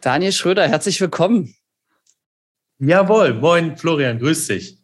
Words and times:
Daniel 0.00 0.32
Schröder, 0.32 0.66
herzlich 0.66 0.98
willkommen. 1.00 1.54
Jawohl, 2.78 3.34
moin 3.34 3.76
Florian, 3.76 4.18
grüß 4.18 4.46
dich. 4.46 4.78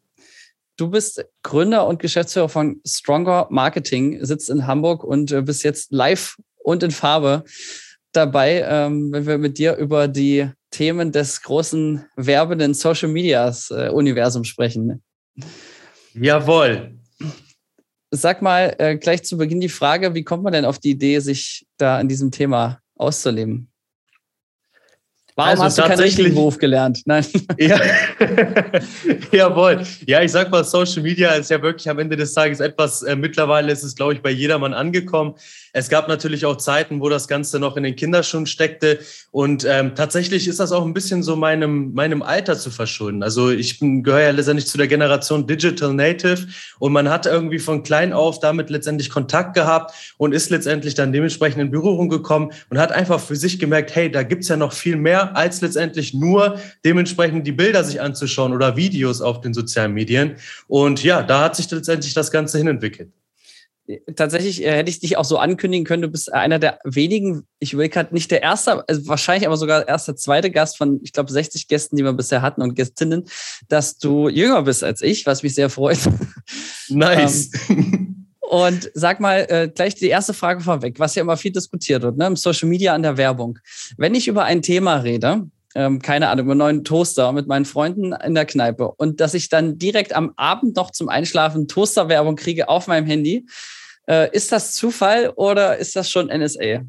Du 0.76 0.90
bist 0.90 1.24
Gründer 1.42 1.86
und 1.86 2.00
Geschäftsführer 2.00 2.50
von 2.50 2.82
Stronger 2.86 3.46
Marketing, 3.50 4.22
sitzt 4.22 4.50
in 4.50 4.66
Hamburg 4.66 5.04
und 5.04 5.32
äh, 5.32 5.40
bist 5.40 5.64
jetzt 5.64 5.90
live 5.90 6.36
und 6.58 6.82
in 6.82 6.90
Farbe 6.90 7.44
dabei, 8.12 8.62
ähm, 8.68 9.10
wenn 9.10 9.26
wir 9.26 9.38
mit 9.38 9.56
dir 9.56 9.76
über 9.76 10.06
die 10.06 10.50
Themen 10.70 11.12
des 11.12 11.40
großen 11.40 12.04
werbenden 12.16 12.74
Social 12.74 13.08
Medias 13.08 13.70
äh, 13.70 13.88
Universum 13.88 14.44
sprechen. 14.44 15.02
Jawohl. 16.12 16.98
Sag 18.10 18.42
mal 18.42 18.74
äh, 18.78 18.96
gleich 18.96 19.24
zu 19.24 19.38
Beginn 19.38 19.60
die 19.60 19.70
Frage, 19.70 20.14
wie 20.14 20.24
kommt 20.24 20.42
man 20.42 20.52
denn 20.52 20.66
auf 20.66 20.78
die 20.78 20.90
Idee, 20.90 21.20
sich 21.20 21.66
da 21.78 21.98
in 22.00 22.08
diesem 22.08 22.30
Thema 22.30 22.80
auszuleben? 22.96 23.70
Warum 25.36 25.50
also 25.50 25.64
hast 25.64 25.78
du 25.78 25.82
keinen 25.82 26.00
richtigen 26.00 26.34
Beruf 26.34 26.56
gelernt? 26.56 27.02
Nein. 27.04 27.24
Ja. 27.58 27.78
Jawohl. 29.32 29.82
Ja, 30.06 30.22
ich 30.22 30.32
sag 30.32 30.50
mal, 30.50 30.64
Social 30.64 31.02
Media 31.02 31.30
ist 31.32 31.50
ja 31.50 31.60
wirklich 31.60 31.88
am 31.88 31.98
Ende 31.98 32.16
des 32.16 32.32
Tages 32.32 32.60
etwas, 32.60 33.02
äh, 33.02 33.16
mittlerweile 33.16 33.70
ist 33.72 33.82
es, 33.82 33.94
glaube 33.94 34.14
ich, 34.14 34.22
bei 34.22 34.30
jedermann 34.30 34.72
angekommen. 34.72 35.34
Es 35.76 35.90
gab 35.90 36.08
natürlich 36.08 36.46
auch 36.46 36.56
Zeiten, 36.56 37.02
wo 37.02 37.10
das 37.10 37.28
Ganze 37.28 37.60
noch 37.60 37.76
in 37.76 37.82
den 37.82 37.96
Kinderschuhen 37.96 38.46
steckte. 38.46 38.98
Und 39.30 39.66
ähm, 39.68 39.94
tatsächlich 39.94 40.48
ist 40.48 40.58
das 40.58 40.72
auch 40.72 40.86
ein 40.86 40.94
bisschen 40.94 41.22
so 41.22 41.36
meinem, 41.36 41.92
meinem 41.92 42.22
Alter 42.22 42.56
zu 42.56 42.70
verschulden. 42.70 43.22
Also 43.22 43.50
ich 43.50 43.78
gehöre 43.78 44.22
ja 44.22 44.30
letztendlich 44.30 44.68
zu 44.68 44.78
der 44.78 44.88
Generation 44.88 45.46
Digital 45.46 45.92
Native 45.92 46.46
und 46.78 46.94
man 46.94 47.10
hat 47.10 47.26
irgendwie 47.26 47.58
von 47.58 47.82
klein 47.82 48.14
auf 48.14 48.40
damit 48.40 48.70
letztendlich 48.70 49.10
Kontakt 49.10 49.52
gehabt 49.52 49.92
und 50.16 50.32
ist 50.32 50.48
letztendlich 50.48 50.94
dann 50.94 51.12
dementsprechend 51.12 51.60
in 51.60 51.70
Berührung 51.70 52.08
gekommen 52.08 52.52
und 52.70 52.78
hat 52.78 52.92
einfach 52.92 53.20
für 53.20 53.36
sich 53.36 53.58
gemerkt, 53.58 53.94
hey, 53.94 54.10
da 54.10 54.22
gibt's 54.22 54.48
ja 54.48 54.56
noch 54.56 54.72
viel 54.72 54.96
mehr 54.96 55.36
als 55.36 55.60
letztendlich 55.60 56.14
nur 56.14 56.58
dementsprechend 56.86 57.46
die 57.46 57.52
Bilder 57.52 57.84
sich 57.84 58.00
anzuschauen 58.00 58.54
oder 58.54 58.78
Videos 58.78 59.20
auf 59.20 59.42
den 59.42 59.52
sozialen 59.52 59.92
Medien. 59.92 60.36
Und 60.68 61.02
ja, 61.02 61.22
da 61.22 61.42
hat 61.42 61.54
sich 61.54 61.70
letztendlich 61.70 62.14
das 62.14 62.30
Ganze 62.30 62.56
hinentwickelt 62.56 63.10
tatsächlich 64.14 64.62
äh, 64.62 64.72
hätte 64.72 64.90
ich 64.90 65.00
dich 65.00 65.16
auch 65.16 65.24
so 65.24 65.38
ankündigen 65.38 65.84
können, 65.84 66.02
du 66.02 66.08
bist 66.08 66.32
einer 66.32 66.58
der 66.58 66.78
wenigen, 66.84 67.46
ich 67.58 67.76
will 67.76 67.88
gerade 67.88 68.14
nicht 68.14 68.30
der 68.30 68.42
erste, 68.42 68.88
also 68.88 69.06
wahrscheinlich 69.08 69.46
aber 69.46 69.56
sogar 69.56 69.86
erster, 69.86 70.16
zweite 70.16 70.50
Gast 70.50 70.76
von, 70.76 71.00
ich 71.02 71.12
glaube, 71.12 71.32
60 71.32 71.68
Gästen, 71.68 71.96
die 71.96 72.04
wir 72.04 72.12
bisher 72.12 72.42
hatten 72.42 72.62
und 72.62 72.74
Gästinnen, 72.74 73.24
dass 73.68 73.98
du 73.98 74.28
jünger 74.28 74.62
bist 74.62 74.82
als 74.84 75.02
ich, 75.02 75.26
was 75.26 75.42
mich 75.42 75.54
sehr 75.54 75.70
freut. 75.70 75.98
Nice. 76.88 77.50
ähm, 77.68 78.26
und 78.40 78.90
sag 78.94 79.18
mal 79.18 79.46
äh, 79.48 79.68
gleich 79.68 79.96
die 79.96 80.06
erste 80.06 80.32
Frage 80.32 80.60
vorweg, 80.60 81.00
was 81.00 81.16
ja 81.16 81.22
immer 81.22 81.36
viel 81.36 81.50
diskutiert 81.50 82.02
wird, 82.02 82.16
ne, 82.16 82.26
im 82.26 82.36
Social 82.36 82.68
Media 82.68 82.94
an 82.94 83.02
der 83.02 83.16
Werbung. 83.16 83.58
Wenn 83.96 84.14
ich 84.14 84.28
über 84.28 84.44
ein 84.44 84.62
Thema 84.62 84.96
rede, 84.96 85.48
ähm, 85.76 86.00
keine 86.00 86.28
Ahnung, 86.28 86.50
einen 86.50 86.58
neuen 86.58 86.84
Toaster 86.84 87.32
mit 87.32 87.46
meinen 87.46 87.66
Freunden 87.66 88.12
in 88.12 88.34
der 88.34 88.46
Kneipe 88.46 88.88
und 88.88 89.20
dass 89.20 89.34
ich 89.34 89.50
dann 89.50 89.78
direkt 89.78 90.16
am 90.16 90.32
Abend 90.36 90.74
noch 90.74 90.90
zum 90.90 91.10
Einschlafen 91.10 91.68
Toasterwerbung 91.68 92.34
kriege 92.34 92.70
auf 92.70 92.86
meinem 92.86 93.06
Handy, 93.06 93.46
äh, 94.08 94.34
ist 94.34 94.52
das 94.52 94.72
Zufall 94.72 95.32
oder 95.36 95.76
ist 95.76 95.94
das 95.94 96.10
schon 96.10 96.28
NSA? 96.28 96.86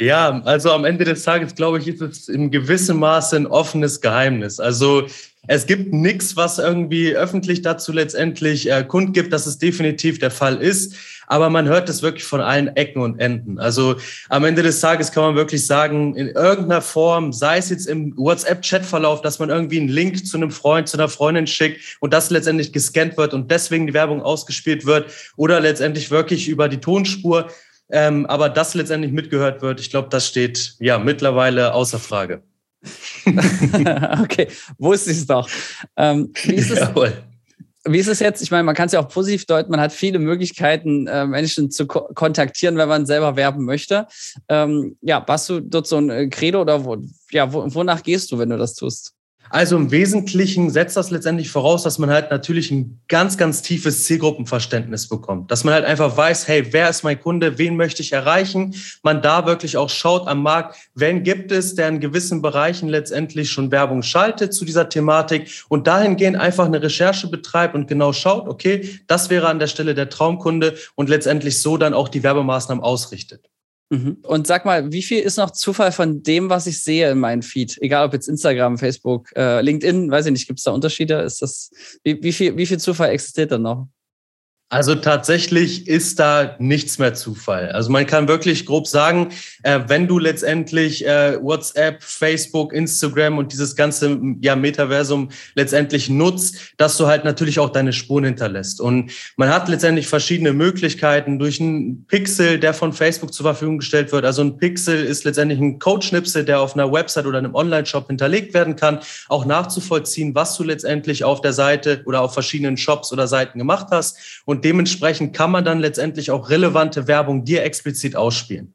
Ja, 0.00 0.40
also 0.44 0.72
am 0.72 0.86
Ende 0.86 1.04
des 1.04 1.22
Tages, 1.24 1.54
glaube 1.54 1.78
ich, 1.78 1.86
ist 1.86 2.00
es 2.00 2.28
in 2.28 2.50
gewissem 2.50 2.98
Maße 2.98 3.36
ein 3.36 3.46
offenes 3.46 4.00
Geheimnis. 4.00 4.58
Also 4.58 5.06
es 5.46 5.66
gibt 5.66 5.92
nichts, 5.92 6.36
was 6.36 6.58
irgendwie 6.58 7.14
öffentlich 7.14 7.60
dazu 7.60 7.92
letztendlich 7.92 8.70
äh, 8.70 8.82
kundgibt, 8.82 9.30
dass 9.30 9.46
es 9.46 9.58
definitiv 9.58 10.18
der 10.18 10.30
Fall 10.30 10.56
ist. 10.62 10.94
Aber 11.30 11.48
man 11.48 11.68
hört 11.68 11.88
es 11.88 12.02
wirklich 12.02 12.24
von 12.24 12.40
allen 12.40 12.74
Ecken 12.76 13.02
und 13.02 13.20
Enden. 13.20 13.60
Also 13.60 13.94
am 14.28 14.44
Ende 14.44 14.64
des 14.64 14.80
Tages 14.80 15.12
kann 15.12 15.22
man 15.22 15.36
wirklich 15.36 15.64
sagen, 15.64 16.16
in 16.16 16.26
irgendeiner 16.26 16.82
Form, 16.82 17.32
sei 17.32 17.58
es 17.58 17.70
jetzt 17.70 17.86
im 17.86 18.16
WhatsApp-Chatverlauf, 18.16 19.22
dass 19.22 19.38
man 19.38 19.48
irgendwie 19.48 19.78
einen 19.78 19.88
Link 19.88 20.26
zu 20.26 20.36
einem 20.36 20.50
Freund, 20.50 20.88
zu 20.88 20.96
einer 20.96 21.08
Freundin 21.08 21.46
schickt 21.46 21.98
und 22.00 22.12
das 22.12 22.30
letztendlich 22.30 22.72
gescannt 22.72 23.16
wird 23.16 23.32
und 23.32 23.48
deswegen 23.50 23.86
die 23.86 23.94
Werbung 23.94 24.22
ausgespielt 24.22 24.86
wird 24.86 25.10
oder 25.36 25.60
letztendlich 25.60 26.10
wirklich 26.10 26.48
über 26.48 26.68
die 26.68 26.78
Tonspur 26.78 27.48
ähm, 27.92 28.26
aber 28.26 28.48
das 28.48 28.74
letztendlich 28.74 29.12
mitgehört 29.12 29.62
wird, 29.62 29.80
ich 29.80 29.90
glaube, 29.90 30.08
das 30.10 30.28
steht 30.28 30.76
ja 30.78 30.98
mittlerweile 30.98 31.74
außer 31.74 31.98
Frage. 31.98 32.42
okay, 34.22 34.48
wusste 34.78 35.10
ich 35.10 35.18
es 35.18 35.26
doch. 35.26 35.48
Ähm, 35.96 36.32
wie, 36.44 36.54
ist 36.54 36.70
es, 36.70 36.78
Jawohl. 36.80 37.12
Wie 37.84 37.98
ist 37.98 38.08
es 38.08 38.20
jetzt? 38.20 38.42
Ich 38.42 38.50
meine, 38.50 38.64
man 38.64 38.74
kann 38.74 38.86
es 38.86 38.92
ja 38.92 39.00
auch 39.00 39.08
positiv 39.08 39.46
deuten, 39.46 39.70
man 39.70 39.80
hat 39.80 39.92
viele 39.92 40.18
Möglichkeiten, 40.18 41.06
äh, 41.06 41.26
Menschen 41.26 41.70
zu 41.70 41.86
ko 41.86 42.08
kontaktieren, 42.14 42.76
wenn 42.76 42.88
man 42.88 43.06
selber 43.06 43.36
werben 43.36 43.64
möchte. 43.64 44.06
Ähm, 44.48 44.96
ja, 45.00 45.24
hast 45.26 45.48
du 45.48 45.60
dort 45.60 45.86
so 45.86 45.98
ein 45.98 46.30
Credo 46.30 46.60
oder 46.60 46.84
wo, 46.84 46.98
ja, 47.30 47.52
wo, 47.52 47.64
wonach 47.74 48.02
gehst 48.02 48.32
du, 48.32 48.38
wenn 48.38 48.50
du 48.50 48.58
das 48.58 48.74
tust? 48.74 49.14
Also 49.52 49.76
im 49.76 49.90
Wesentlichen 49.90 50.70
setzt 50.70 50.96
das 50.96 51.10
letztendlich 51.10 51.50
voraus, 51.50 51.82
dass 51.82 51.98
man 51.98 52.08
halt 52.08 52.30
natürlich 52.30 52.70
ein 52.70 53.00
ganz, 53.08 53.36
ganz 53.36 53.62
tiefes 53.62 54.04
Zielgruppenverständnis 54.04 55.08
bekommt. 55.08 55.50
Dass 55.50 55.64
man 55.64 55.74
halt 55.74 55.84
einfach 55.84 56.16
weiß, 56.16 56.46
hey, 56.46 56.72
wer 56.72 56.88
ist 56.88 57.02
mein 57.02 57.20
Kunde, 57.20 57.58
wen 57.58 57.76
möchte 57.76 58.00
ich 58.00 58.12
erreichen? 58.12 58.76
Man 59.02 59.22
da 59.22 59.46
wirklich 59.46 59.76
auch 59.76 59.90
schaut 59.90 60.28
am 60.28 60.44
Markt, 60.44 60.76
wen 60.94 61.24
gibt 61.24 61.50
es, 61.50 61.74
der 61.74 61.88
in 61.88 61.98
gewissen 61.98 62.42
Bereichen 62.42 62.88
letztendlich 62.88 63.50
schon 63.50 63.72
Werbung 63.72 64.02
schaltet 64.02 64.54
zu 64.54 64.64
dieser 64.64 64.88
Thematik 64.88 65.50
und 65.68 65.88
dahingehend 65.88 66.36
einfach 66.36 66.66
eine 66.66 66.80
Recherche 66.80 67.26
betreibt 67.26 67.74
und 67.74 67.88
genau 67.88 68.12
schaut, 68.12 68.46
okay, 68.46 69.00
das 69.08 69.30
wäre 69.30 69.48
an 69.48 69.58
der 69.58 69.66
Stelle 69.66 69.96
der 69.96 70.10
Traumkunde 70.10 70.76
und 70.94 71.08
letztendlich 71.08 71.60
so 71.60 71.76
dann 71.76 71.92
auch 71.92 72.08
die 72.08 72.22
Werbemaßnahmen 72.22 72.84
ausrichtet. 72.84 73.50
Mhm. 73.90 74.18
Und 74.22 74.46
sag 74.46 74.64
mal, 74.64 74.92
wie 74.92 75.02
viel 75.02 75.20
ist 75.20 75.36
noch 75.36 75.50
Zufall 75.50 75.90
von 75.90 76.22
dem, 76.22 76.48
was 76.48 76.68
ich 76.68 76.82
sehe 76.82 77.10
in 77.10 77.18
meinem 77.18 77.42
Feed? 77.42 77.76
Egal 77.80 78.06
ob 78.06 78.12
jetzt 78.12 78.28
Instagram, 78.28 78.78
Facebook, 78.78 79.30
äh, 79.36 79.60
LinkedIn, 79.60 80.10
weiß 80.10 80.26
ich 80.26 80.32
nicht, 80.32 80.46
gibt 80.46 80.60
es 80.60 80.64
da 80.64 80.70
Unterschiede? 80.70 81.20
Ist 81.22 81.42
das, 81.42 81.70
wie, 82.04 82.22
wie, 82.22 82.32
viel, 82.32 82.56
wie 82.56 82.66
viel 82.66 82.78
Zufall 82.78 83.10
existiert 83.10 83.50
da 83.50 83.58
noch? 83.58 83.88
Also 84.72 84.94
tatsächlich 84.94 85.88
ist 85.88 86.20
da 86.20 86.54
nichts 86.60 87.00
mehr 87.00 87.12
Zufall. 87.12 87.72
Also 87.72 87.90
man 87.90 88.06
kann 88.06 88.28
wirklich 88.28 88.66
grob 88.66 88.86
sagen, 88.86 89.30
äh, 89.64 89.80
wenn 89.88 90.06
du 90.06 90.20
letztendlich 90.20 91.04
äh, 91.04 91.42
WhatsApp, 91.42 92.04
Facebook, 92.04 92.72
Instagram 92.72 93.38
und 93.38 93.52
dieses 93.52 93.74
ganze 93.74 94.16
ja, 94.40 94.54
Metaversum 94.54 95.30
letztendlich 95.56 96.08
nutzt, 96.08 96.74
dass 96.76 96.96
du 96.96 97.08
halt 97.08 97.24
natürlich 97.24 97.58
auch 97.58 97.70
deine 97.70 97.92
Spuren 97.92 98.22
hinterlässt. 98.22 98.80
Und 98.80 99.10
man 99.36 99.48
hat 99.48 99.68
letztendlich 99.68 100.06
verschiedene 100.06 100.52
Möglichkeiten 100.52 101.40
durch 101.40 101.60
einen 101.60 102.06
Pixel, 102.06 102.60
der 102.60 102.72
von 102.72 102.92
Facebook 102.92 103.34
zur 103.34 103.46
Verfügung 103.46 103.78
gestellt 103.78 104.12
wird. 104.12 104.24
Also 104.24 104.42
ein 104.42 104.56
Pixel 104.56 105.04
ist 105.04 105.24
letztendlich 105.24 105.58
ein 105.58 105.80
Codeschnipsel, 105.80 106.44
der 106.44 106.60
auf 106.60 106.74
einer 106.74 106.92
Website 106.92 107.26
oder 107.26 107.38
einem 107.38 107.56
Online-Shop 107.56 108.06
hinterlegt 108.06 108.54
werden 108.54 108.76
kann, 108.76 109.00
auch 109.28 109.44
nachzuvollziehen, 109.44 110.36
was 110.36 110.56
du 110.56 110.62
letztendlich 110.62 111.24
auf 111.24 111.40
der 111.40 111.54
Seite 111.54 112.02
oder 112.04 112.20
auf 112.20 112.34
verschiedenen 112.34 112.76
Shops 112.76 113.12
oder 113.12 113.26
Seiten 113.26 113.58
gemacht 113.58 113.88
hast. 113.90 114.42
Und 114.44 114.59
und 114.60 114.64
dementsprechend 114.66 115.34
kann 115.34 115.50
man 115.50 115.64
dann 115.64 115.80
letztendlich 115.80 116.30
auch 116.30 116.50
relevante 116.50 117.06
Werbung 117.08 117.46
dir 117.46 117.62
explizit 117.62 118.14
ausspielen. 118.14 118.74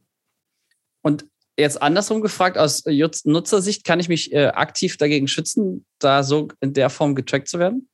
Und 1.03 1.27
jetzt 1.59 1.79
andersrum 1.79 2.21
gefragt, 2.21 2.57
aus 2.57 2.85
Nutzersicht, 3.23 3.83
kann 3.83 3.99
ich 3.99 4.09
mich 4.09 4.33
äh, 4.33 4.47
aktiv 4.47 4.97
dagegen 4.97 5.27
schützen, 5.27 5.85
da 5.99 6.23
so 6.23 6.47
in 6.59 6.73
der 6.73 6.89
Form 6.89 7.13
getrackt 7.13 7.47
zu 7.47 7.59
werden? 7.59 7.87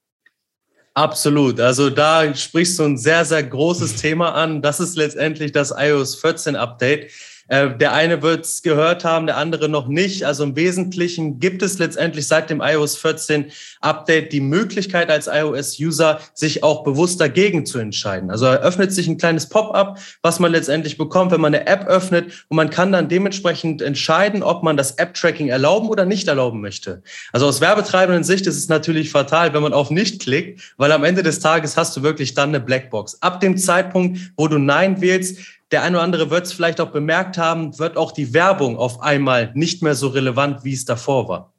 Absolut. 0.93 1.59
Also 1.59 1.89
da 1.89 2.33
sprichst 2.33 2.79
du 2.79 2.83
ein 2.83 2.97
sehr, 2.97 3.25
sehr 3.25 3.43
großes 3.43 3.97
Thema 3.97 4.35
an. 4.35 4.61
Das 4.61 4.79
ist 4.79 4.95
letztendlich 4.95 5.51
das 5.51 5.73
iOS 5.75 6.15
14 6.15 6.55
Update. 6.55 7.11
Äh, 7.47 7.77
der 7.77 7.93
eine 7.93 8.21
wird 8.21 8.45
es 8.45 8.61
gehört 8.61 9.03
haben, 9.03 9.25
der 9.25 9.37
andere 9.37 9.69
noch 9.69 9.87
nicht. 9.87 10.25
Also 10.25 10.43
im 10.43 10.55
Wesentlichen 10.55 11.39
gibt 11.39 11.61
es 11.61 11.79
letztendlich 11.79 12.27
seit 12.27 12.49
dem 12.49 12.61
iOS 12.61 12.97
14 12.97 13.51
Update 13.81 14.31
die 14.31 14.41
Möglichkeit 14.41 15.09
als 15.09 15.27
iOS-User, 15.27 16.19
sich 16.33 16.63
auch 16.63 16.83
bewusst 16.83 17.19
dagegen 17.19 17.65
zu 17.65 17.79
entscheiden. 17.79 18.31
Also 18.31 18.45
eröffnet 18.45 18.93
sich 18.93 19.07
ein 19.07 19.17
kleines 19.17 19.49
Pop-up, 19.49 19.99
was 20.21 20.39
man 20.39 20.51
letztendlich 20.51 20.97
bekommt, 20.97 21.31
wenn 21.31 21.41
man 21.41 21.53
eine 21.53 21.67
App 21.67 21.87
öffnet 21.87 22.45
und 22.47 22.57
man 22.57 22.69
kann 22.69 22.91
dann 22.91 23.09
dementsprechend 23.09 23.81
entscheiden, 23.81 24.43
ob 24.43 24.63
man 24.63 24.77
das 24.77 24.91
App-Tracking 24.91 25.49
erlauben 25.49 25.89
oder 25.89 26.05
nicht 26.05 26.27
erlauben 26.27 26.61
möchte. 26.61 27.01
Also 27.33 27.47
aus 27.47 27.61
werbetreibenden 27.61 28.23
Sicht 28.23 28.47
ist 28.47 28.57
es 28.57 28.69
natürlich 28.69 29.11
fatal, 29.11 29.53
wenn 29.53 29.63
man 29.63 29.73
auf 29.73 29.91
Nicht 29.91 30.21
klickt, 30.21 30.73
weil 30.77 30.91
am 30.91 31.03
Ende 31.03 31.23
des 31.23 31.39
Tages 31.39 31.77
hast 31.77 31.95
du 31.97 32.03
wirklich 32.03 32.33
dann 32.33 32.49
eine 32.49 32.59
Blackbox. 32.59 33.21
Ab 33.21 33.39
dem 33.39 33.57
Zeitpunkt, 33.57 34.19
wo 34.37 34.47
du 34.47 34.57
Nein 34.57 35.01
wählst, 35.01 35.37
der 35.71 35.83
eine 35.83 35.97
oder 35.97 36.03
andere 36.03 36.29
wird 36.29 36.45
es 36.45 36.53
vielleicht 36.53 36.81
auch 36.81 36.91
bemerkt 36.91 37.37
haben, 37.37 37.77
wird 37.79 37.97
auch 37.97 38.11
die 38.11 38.33
Werbung 38.33 38.77
auf 38.77 39.01
einmal 39.01 39.51
nicht 39.55 39.81
mehr 39.81 39.95
so 39.95 40.07
relevant, 40.07 40.63
wie 40.63 40.73
es 40.73 40.85
davor 40.85 41.27
war. 41.27 41.53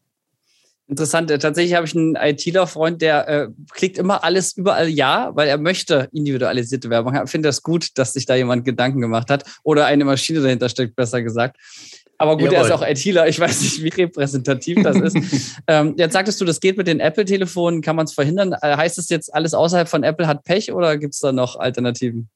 Interessant. 0.89 1.31
Äh, 1.31 1.39
tatsächlich 1.39 1.75
habe 1.75 1.87
ich 1.87 1.97
einen 1.97 2.17
ITler-Freund, 2.17 3.01
der 3.01 3.29
äh, 3.29 3.49
klickt 3.73 3.97
immer 3.97 4.25
alles 4.25 4.57
überall 4.57 4.89
Ja, 4.89 5.31
weil 5.35 5.49
er 5.49 5.57
möchte 5.57 6.09
individualisierte 6.13 6.91
Werbung. 6.91 7.19
Ich 7.25 7.31
finde 7.31 7.49
das 7.49 7.63
gut, 7.63 7.89
dass 7.95 8.13
sich 8.13 8.27
da 8.27 8.35
jemand 8.35 8.65
Gedanken 8.65 9.01
gemacht 9.01 9.31
hat 9.31 9.45
oder 9.63 9.87
eine 9.87 10.05
Maschine 10.05 10.41
dahinter 10.41 10.69
steckt, 10.69 10.95
besser 10.95 11.23
gesagt. 11.23 11.57
Aber 12.19 12.37
gut, 12.37 12.53
Jawohl. 12.53 12.57
er 12.57 12.65
ist 12.67 12.71
auch 12.71 12.87
ITler. 12.87 13.27
Ich 13.27 13.41
weiß 13.41 13.63
nicht, 13.63 13.83
wie 13.83 13.89
repräsentativ 13.89 14.83
das 14.83 14.97
ist. 14.97 15.17
ähm, 15.67 15.95
jetzt 15.97 16.13
sagtest 16.13 16.41
du, 16.41 16.45
das 16.45 16.61
geht 16.61 16.77
mit 16.77 16.87
den 16.87 17.01
Apple-Telefonen. 17.01 17.81
Kann 17.81 17.97
man 17.97 18.05
es 18.05 18.13
verhindern? 18.13 18.55
Äh, 18.61 18.77
heißt 18.77 18.99
es 18.99 19.09
jetzt, 19.09 19.35
alles 19.35 19.55
außerhalb 19.55 19.89
von 19.89 20.03
Apple 20.05 20.27
hat 20.27 20.45
Pech 20.45 20.73
oder 20.73 20.99
gibt 20.99 21.15
es 21.15 21.21
da 21.21 21.33
noch 21.33 21.57
Alternativen? 21.57 22.29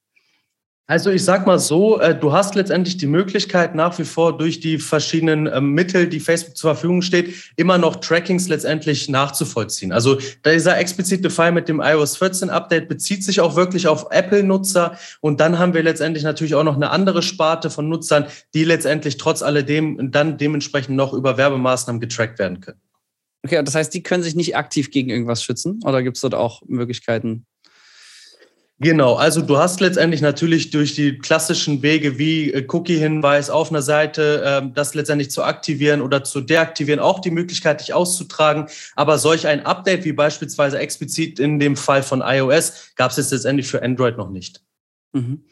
Also 0.89 1.11
ich 1.11 1.25
sag 1.25 1.45
mal 1.45 1.59
so, 1.59 1.99
äh, 1.99 2.17
du 2.17 2.31
hast 2.31 2.55
letztendlich 2.55 2.95
die 2.95 3.07
Möglichkeit 3.07 3.75
nach 3.75 3.99
wie 3.99 4.05
vor 4.05 4.37
durch 4.37 4.61
die 4.61 4.77
verschiedenen 4.77 5.45
äh, 5.45 5.59
Mittel, 5.59 6.07
die 6.07 6.21
Facebook 6.21 6.55
zur 6.55 6.75
Verfügung 6.75 7.01
steht, 7.01 7.51
immer 7.57 7.77
noch 7.77 7.97
Trackings 7.97 8.47
letztendlich 8.47 9.09
nachzuvollziehen. 9.09 9.91
Also 9.91 10.17
dieser 10.45 10.77
explizite 10.77 11.29
Fall 11.29 11.51
mit 11.51 11.67
dem 11.67 11.81
iOS 11.81 12.15
14 12.15 12.49
Update 12.49 12.87
bezieht 12.87 13.25
sich 13.25 13.41
auch 13.41 13.57
wirklich 13.57 13.89
auf 13.89 14.07
Apple-Nutzer 14.11 14.97
und 15.19 15.41
dann 15.41 15.59
haben 15.59 15.73
wir 15.73 15.83
letztendlich 15.83 16.23
natürlich 16.23 16.55
auch 16.55 16.63
noch 16.63 16.77
eine 16.77 16.89
andere 16.89 17.21
Sparte 17.21 17.69
von 17.69 17.89
Nutzern, 17.89 18.27
die 18.53 18.63
letztendlich 18.63 19.17
trotz 19.17 19.41
alledem 19.41 20.11
dann 20.13 20.37
dementsprechend 20.37 20.95
noch 20.95 21.11
über 21.11 21.35
Werbemaßnahmen 21.35 21.99
getrackt 21.99 22.39
werden 22.39 22.61
können. 22.61 22.79
Okay, 23.43 23.61
das 23.61 23.75
heißt, 23.75 23.93
die 23.93 24.03
können 24.03 24.23
sich 24.23 24.35
nicht 24.35 24.55
aktiv 24.55 24.89
gegen 24.89 25.09
irgendwas 25.09 25.43
schützen 25.43 25.81
oder 25.83 26.01
gibt 26.01 26.15
es 26.15 26.21
dort 26.21 26.33
auch 26.33 26.61
Möglichkeiten? 26.65 27.45
Genau, 28.79 29.15
also 29.15 29.41
du 29.41 29.57
hast 29.57 29.79
letztendlich 29.79 30.21
natürlich 30.21 30.69
durch 30.69 30.93
die 30.93 31.17
klassischen 31.17 31.81
Wege 31.81 32.19
wie 32.19 32.51
äh, 32.53 32.67
Cookie-Hinweis 32.67 33.49
auf 33.49 33.71
einer 33.71 33.81
Seite, 33.81 34.43
ähm, 34.45 34.73
das 34.75 34.93
letztendlich 34.93 35.31
zu 35.31 35.43
aktivieren 35.43 35.99
oder 35.99 36.23
zu 36.23 36.41
deaktivieren, 36.41 36.99
auch 36.99 37.19
die 37.19 37.31
Möglichkeit, 37.31 37.81
dich 37.81 37.95
auszutragen. 37.95 38.67
Aber 38.95 39.17
solch 39.17 39.47
ein 39.47 39.65
Update 39.65 40.05
wie 40.05 40.11
beispielsweise 40.13 40.77
explizit 40.77 41.39
in 41.39 41.57
dem 41.57 41.75
Fall 41.75 42.03
von 42.03 42.21
iOS 42.23 42.91
gab 42.95 43.09
es 43.09 43.17
jetzt 43.17 43.31
letztendlich 43.31 43.67
für 43.67 43.81
Android 43.81 44.15
noch 44.15 44.29
nicht. 44.29 44.61
Mhm. 45.13 45.43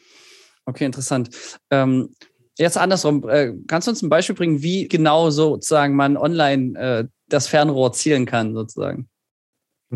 Okay, 0.64 0.84
interessant. 0.84 1.30
Ähm, 1.70 2.14
jetzt 2.58 2.78
andersrum, 2.78 3.28
äh, 3.28 3.54
kannst 3.66 3.88
du 3.88 3.90
uns 3.90 4.02
ein 4.02 4.08
Beispiel 4.08 4.36
bringen, 4.36 4.62
wie 4.62 4.86
genau 4.86 5.30
sozusagen 5.30 5.96
man 5.96 6.16
online 6.16 6.78
äh, 6.78 7.04
das 7.28 7.48
Fernrohr 7.48 7.92
zielen 7.92 8.24
kann, 8.24 8.54
sozusagen? 8.54 9.08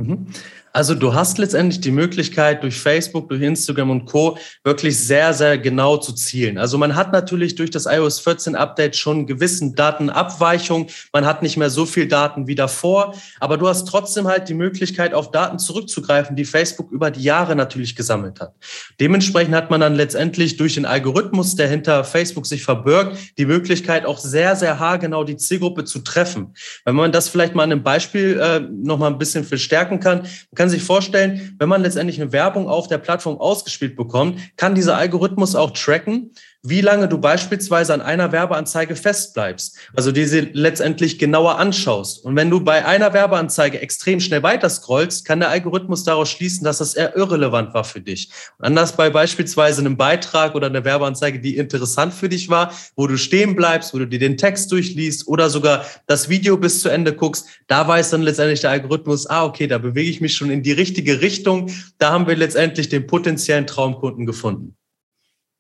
Mhm. 0.01 0.27
Also 0.73 0.95
du 0.95 1.15
hast 1.15 1.39
letztendlich 1.39 1.81
die 1.81 1.91
Möglichkeit, 1.91 2.63
durch 2.63 2.79
Facebook, 2.79 3.29
durch 3.29 3.43
Instagram 3.43 3.91
und 3.91 4.07
Co. 4.07 4.39
wirklich 4.63 4.97
sehr, 4.97 5.35
sehr 5.35 5.59
genau 5.59 5.97
zu 5.97 6.13
zielen. 6.13 6.59
Also 6.59 6.79
man 6.79 6.95
hat 6.95 7.13
natürlich 7.13 7.57
durch 7.57 7.71
das 7.71 7.87
iOS 7.87 8.21
14 8.21 8.55
Update 8.55 8.95
schon 8.95 9.27
gewissen 9.27 9.75
Datenabweichung. 9.75 10.87
Man 11.13 11.27
hat 11.27 11.43
nicht 11.43 11.57
mehr 11.57 11.71
so 11.71 11.87
viel 11.87 12.07
Daten 12.07 12.47
wie 12.47 12.55
davor, 12.55 13.15
aber 13.41 13.57
du 13.57 13.67
hast 13.67 13.89
trotzdem 13.89 14.29
halt 14.29 14.49
die 14.49 14.55
Möglichkeit, 14.55 15.13
auf 15.13 15.33
Daten 15.33 15.59
zurückzugreifen, 15.59 16.37
die 16.37 16.45
Facebook 16.45 16.93
über 16.93 17.11
die 17.11 17.23
Jahre 17.23 17.57
natürlich 17.57 17.97
gesammelt 17.97 18.41
hat. 18.41 18.55
Dementsprechend 19.01 19.57
hat 19.57 19.71
man 19.71 19.81
dann 19.81 19.97
letztendlich 19.97 20.57
durch 20.57 20.75
den 20.75 20.87
Algorithmus, 20.87 21.57
der 21.57 21.67
hinter 21.67 22.05
Facebook 22.05 22.47
sich 22.47 22.63
verbirgt, 22.63 23.17
die 23.39 23.47
Möglichkeit, 23.47 24.07
auch 24.07 24.19
sehr, 24.19 24.55
sehr 24.55 24.79
haargenau 24.79 25.25
die 25.25 25.37
Zielgruppe 25.37 25.85
zu 25.85 25.99
treffen. 25.99 26.55
Wenn 26.85 26.95
man 26.95 27.11
das 27.11 27.29
vielleicht 27.29 27.57
mal 27.57 27.65
an 27.65 27.73
einem 27.73 27.83
Beispiel 27.83 28.39
äh, 28.39 28.61
noch 28.61 28.99
mal 28.99 29.09
ein 29.09 29.19
bisschen 29.19 29.43
verstärken 29.91 30.01
kann, 30.01 30.27
kann 30.55 30.69
sich 30.69 30.83
vorstellen, 30.83 31.57
wenn 31.59 31.69
man 31.69 31.83
letztendlich 31.83 32.21
eine 32.21 32.33
Werbung 32.33 32.69
auf 32.69 32.89
der 32.89 32.99
Plattform 32.99 33.39
ausgespielt 33.39 33.97
bekommt, 33.97 34.39
kann 34.57 34.75
dieser 34.75 34.97
Algorithmus 34.97 35.55
auch 35.55 35.73
tracken, 35.73 36.33
wie 36.63 36.83
lange 36.83 37.09
du 37.09 37.17
beispielsweise 37.17 37.95
an 37.95 38.03
einer 38.03 38.33
Werbeanzeige 38.33 38.95
festbleibst, 38.95 39.79
also 39.95 40.13
diese 40.13 40.41
letztendlich 40.41 41.19
genauer 41.19 41.59
anschaust. 41.59 42.23
Und 42.23 42.37
wenn 42.37 42.51
du 42.51 42.61
bei 42.61 42.85
einer 42.85 43.15
Werbeanzeige 43.15 43.81
extrem 43.81 44.21
schnell 44.21 44.43
weiter 44.43 44.69
scrollst, 44.69 45.25
kann 45.25 45.41
der 45.41 45.49
Algorithmus 45.49 46.05
daraus 46.05 46.31
schließen, 46.31 46.65
dass 46.65 46.79
das 46.79 46.95
eher 46.95 47.17
irrelevant 47.17 47.73
war 47.73 47.85
für 47.85 48.01
dich. 48.01 48.31
anders 48.59 48.95
bei 48.95 49.09
beispielsweise 49.09 49.81
einem 49.81 49.97
Beitrag 49.97 50.55
oder 50.55 50.67
einer 50.67 50.85
Werbeanzeige, 50.85 51.41
die 51.41 51.57
interessant 51.57 52.13
für 52.13 52.29
dich 52.29 52.51
war, 52.51 52.75
wo 52.95 53.07
du 53.07 53.17
stehen 53.17 53.57
bleibst, 53.57 53.95
wo 53.95 53.99
du 53.99 54.07
dir 54.07 54.19
den 54.19 54.37
Text 54.37 54.71
durchliest 54.71 55.29
oder 55.29 55.49
sogar 55.49 55.87
das 56.07 56.29
Video 56.29 56.59
bis 56.59 56.83
zu 56.83 56.91
Ende 56.91 57.15
guckst, 57.15 57.47
da 57.69 57.89
weiß 57.89 58.11
dann 58.11 58.21
letztendlich 58.21 58.61
der 58.61 58.71
Algorithmus, 58.71 59.27
ah, 59.29 59.45
okay, 59.45 59.67
da 59.67 59.79
bewege 59.79 60.11
ich 60.11 60.21
mich 60.21 60.37
schon 60.37 60.51
in 60.51 60.63
die 60.63 60.73
richtige 60.73 61.23
Richtung. 61.23 61.71
Da 61.97 62.13
haben 62.13 62.27
wir 62.27 62.37
letztendlich 62.37 62.91
den 62.91 63.07
potenziellen 63.07 63.67
Traumkunden 63.67 64.27
gefunden. 64.27 64.77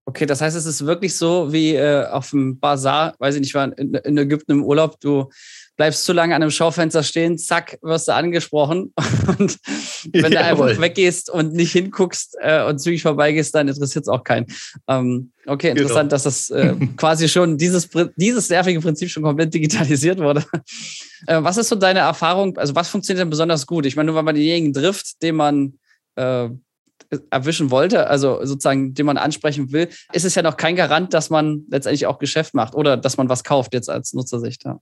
Okay, 0.06 0.26
das 0.26 0.41
heißt, 0.41 0.56
es 0.56 0.67
ist 0.67 0.87
wirklich 0.87 1.14
so 1.14 1.52
wie 1.52 1.75
äh, 1.75 2.06
auf 2.06 2.31
dem 2.31 2.58
Bazar, 2.58 3.14
weiß 3.19 3.35
ich 3.37 3.43
nicht, 3.43 3.55
war 3.55 3.76
in, 3.79 3.94
in, 3.94 4.19
Ägypten 4.19 4.52
im 4.52 4.64
Urlaub, 4.64 4.99
du 4.99 5.29
bleibst 5.76 6.05
zu 6.05 6.12
lange 6.12 6.35
an 6.35 6.43
einem 6.43 6.50
Schaufenster 6.50 7.02
stehen, 7.02 7.38
zack, 7.38 7.79
wirst 7.82 8.08
du 8.08 8.12
angesprochen. 8.12 8.93
Und 9.38 9.58
wenn 10.12 10.32
ja, 10.32 10.41
du 10.41 10.44
einfach 10.47 10.69
jawohl. 10.69 10.81
weggehst 10.81 11.31
und 11.31 11.52
nicht 11.52 11.73
hinguckst 11.73 12.37
äh, 12.41 12.64
und 12.64 12.79
zügig 12.79 13.02
vorbeigehst, 13.02 13.55
dann 13.55 13.69
interessiert 13.69 14.05
es 14.05 14.08
auch 14.08 14.25
keinen. 14.25 14.47
Ähm, 14.88 15.32
okay, 15.47 15.69
genau. 15.69 15.82
interessant, 15.82 16.11
genau. 16.11 16.11
dass 16.11 16.23
das 16.25 16.50
äh, 16.50 16.75
quasi 16.97 17.29
schon 17.29 17.56
dieses, 17.56 17.88
dieses 18.17 18.50
nervige 18.50 18.81
Prinzip 18.81 19.11
schon 19.11 19.23
komplett 19.23 19.55
digitalisiert 19.55 20.19
wurde. 20.19 20.44
Äh, 21.26 21.43
was 21.43 21.58
ist 21.58 21.69
so 21.69 21.76
deine 21.76 22.00
Erfahrung? 22.00 22.56
Also, 22.56 22.75
was 22.75 22.88
funktioniert 22.88 23.23
denn 23.23 23.31
besonders 23.31 23.67
gut? 23.67 23.87
Ich 23.87 23.97
meine, 23.97 24.06
nur 24.06 24.17
weil 24.17 24.23
man 24.23 24.35
denjenigen 24.35 24.73
trifft, 24.73 25.23
den 25.23 25.37
man 25.37 25.75
äh, 26.17 26.49
erwischen 27.31 27.71
wollte, 27.71 28.07
also 28.07 28.45
sozusagen, 28.45 28.95
den 28.95 29.07
man 29.07 29.19
ansprechen 29.19 29.73
will, 29.73 29.89
ist 30.12 30.25
es 30.25 30.35
ja 30.35 30.43
noch 30.43 30.57
kein 30.57 30.77
Garant, 30.77 31.15
dass 31.15 31.31
man 31.31 31.65
letztendlich 31.69 32.07
auch 32.07 32.19
Geschäft 32.19 32.55
macht 32.55 32.75
oder 32.75 32.97
dass 32.97 33.17
man 33.17 33.29
was 33.29 33.45
kauft 33.45 33.75
jetzt 33.75 33.91
als 33.91 34.12
Nutzersicht. 34.12 34.65
Ja. 34.65 34.81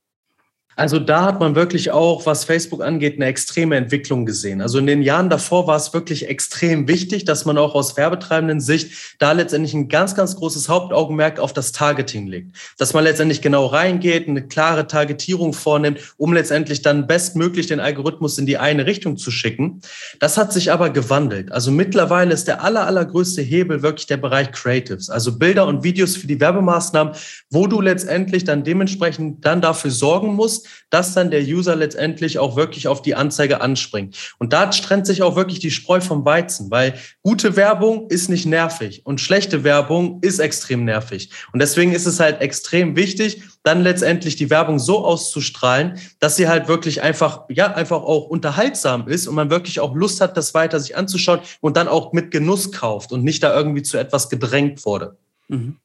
Also 0.79 1.01
da 1.01 1.25
hat 1.25 1.41
man 1.41 1.57
wirklich 1.57 1.91
auch, 1.91 2.25
was 2.25 2.45
Facebook 2.45 2.85
angeht, 2.85 3.17
eine 3.17 3.27
extreme 3.27 3.75
Entwicklung 3.75 4.25
gesehen. 4.25 4.61
Also 4.61 4.79
in 4.79 4.87
den 4.87 5.03
Jahren 5.03 5.29
davor 5.29 5.67
war 5.67 5.75
es 5.75 5.93
wirklich 5.93 6.29
extrem 6.29 6.87
wichtig, 6.87 7.25
dass 7.25 7.45
man 7.45 7.59
auch 7.59 7.75
aus 7.75 7.97
werbetreibenden 7.97 8.61
Sicht 8.61 9.17
da 9.19 9.33
letztendlich 9.33 9.75
ein 9.75 9.89
ganz, 9.89 10.15
ganz 10.15 10.37
großes 10.37 10.69
Hauptaugenmerk 10.69 11.41
auf 11.41 11.53
das 11.53 11.73
Targeting 11.73 12.29
legt. 12.29 12.55
Dass 12.79 12.95
man 12.95 13.03
letztendlich 13.03 13.43
genau 13.43 13.67
reingeht, 13.67 14.29
eine 14.29 14.47
klare 14.47 14.87
Targetierung 14.87 15.53
vornimmt, 15.53 15.99
um 16.17 16.33
letztendlich 16.33 16.81
dann 16.81 17.09
bestmöglich 17.09 17.67
den 17.67 17.81
Algorithmus 17.81 18.39
in 18.39 18.47
die 18.47 18.59
eine 18.59 18.87
Richtung 18.87 19.17
zu 19.17 19.33
schicken. 19.33 19.81
Das 20.21 20.37
hat 20.39 20.53
sich 20.53 20.71
aber 20.71 20.91
gewandelt. 20.91 21.51
Also 21.51 21.73
mittlerweile 21.73 22.33
ist 22.33 22.47
der 22.47 22.63
aller, 22.63 22.87
allergrößte 22.87 23.43
Hebel 23.43 23.83
wirklich 23.83 24.07
der 24.07 24.19
Bereich 24.19 24.53
Creatives, 24.53 25.11
also 25.11 25.41
Bilder 25.41 25.67
und 25.67 25.83
Videos 25.83 26.17
für 26.17 26.29
die 26.29 26.39
Werbemaßnahmen, 26.39 27.15
wo 27.51 27.67
du 27.67 27.81
letztendlich 27.81 28.45
dann 28.45 28.63
dementsprechend 28.63 29.45
dann 29.45 29.61
dafür 29.61 29.91
sorgen 29.91 30.37
musst, 30.37 30.68
dass 30.91 31.15
dann 31.15 31.31
der 31.31 31.43
User 31.43 31.77
letztendlich 31.77 32.39
auch 32.39 32.57
wirklich 32.57 32.89
auf 32.89 33.03
die 33.03 33.15
Anzeige 33.15 33.61
anspringt. 33.61 34.17
Und 34.39 34.53
da 34.53 34.67
trennt 34.67 35.07
sich 35.07 35.23
auch 35.23 35.37
wirklich 35.37 35.59
die 35.59 35.71
Spreu 35.71 36.01
vom 36.01 36.25
Weizen, 36.25 36.71
weil 36.71 36.95
gute 37.23 37.57
Werbung 37.57 38.09
ist 38.11 38.29
nicht 38.29 38.47
nervig 38.47 39.03
und 39.05 39.21
schlechte 39.21 39.65
Werbung 39.65 40.19
ist 40.23 40.39
extrem 40.39 40.85
nervig. 40.85 41.31
Und 41.53 41.61
deswegen 41.61 41.93
ist 41.93 42.07
es 42.07 42.21
halt 42.21 42.41
extrem 42.41 42.97
wichtig, 42.97 43.43
dann 43.63 43.83
letztendlich 43.83 44.37
die 44.37 44.51
Werbung 44.51 44.79
so 44.79 45.05
auszustrahlen, 45.05 45.99
dass 46.21 46.37
sie 46.37 46.49
halt 46.49 46.69
wirklich 46.69 47.03
einfach, 47.03 47.43
ja, 47.51 47.75
einfach 47.75 48.03
auch 48.03 48.27
unterhaltsam 48.27 49.09
ist 49.09 49.27
und 49.27 49.35
man 49.35 49.51
wirklich 49.51 49.81
auch 49.81 49.95
Lust 49.95 50.21
hat, 50.21 50.37
das 50.37 50.55
weiter 50.55 50.81
sich 50.81 50.97
anzuschauen 50.97 51.41
und 51.61 51.77
dann 51.77 51.89
auch 51.89 52.13
mit 52.13 52.31
Genuss 52.31 52.73
kauft 52.73 53.13
und 53.13 53.25
nicht 53.25 53.43
da 53.43 53.55
irgendwie 53.55 53.83
zu 53.83 53.99
etwas 53.99 54.31
gedrängt 54.31 54.85
wurde. 54.87 55.19
Mhm. 55.49 55.77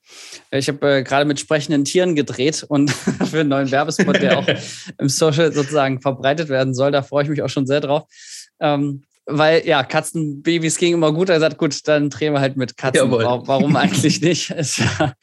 Ich 0.52 0.68
habe 0.68 0.98
äh, 0.98 1.04
gerade 1.04 1.26
mit 1.26 1.40
sprechenden 1.40 1.86
Tieren 1.86 2.16
gedreht 2.16 2.66
und 2.68 2.92
für 3.32 3.40
einen 3.40 3.50
neuen 3.50 3.72
Werbespot, 3.72 4.22
der 4.22 4.40
auch 4.40 4.48
im 5.00 5.10
Social 5.10 5.52
sozusagen 5.54 6.02
verbreitet 6.02 6.50
werden 6.50 6.74
soll. 6.74 6.92
Da 6.92 7.02
freue 7.02 7.24
ich 7.24 7.30
mich 7.30 7.42
auch 7.42 7.50
schon 7.50 7.66
sehr 7.66 7.82
drauf. 7.82 8.04
Ähm, 8.60 9.04
weil 9.26 9.66
ja, 9.66 9.84
Katzenbabys 9.84 10.78
ging 10.78 10.94
immer 10.94 11.14
gut. 11.14 11.30
Er 11.30 11.40
sagt, 11.40 11.58
gut, 11.58 11.88
dann 11.88 12.10
drehen 12.10 12.34
wir 12.34 12.42
halt 12.42 12.58
mit 12.58 12.76
Katzen. 12.76 13.10
Warum, 13.10 13.48
warum 13.48 13.76
eigentlich 13.78 14.22
nicht? 14.22 14.50
Ist 14.64 14.80
ja, 14.80 15.14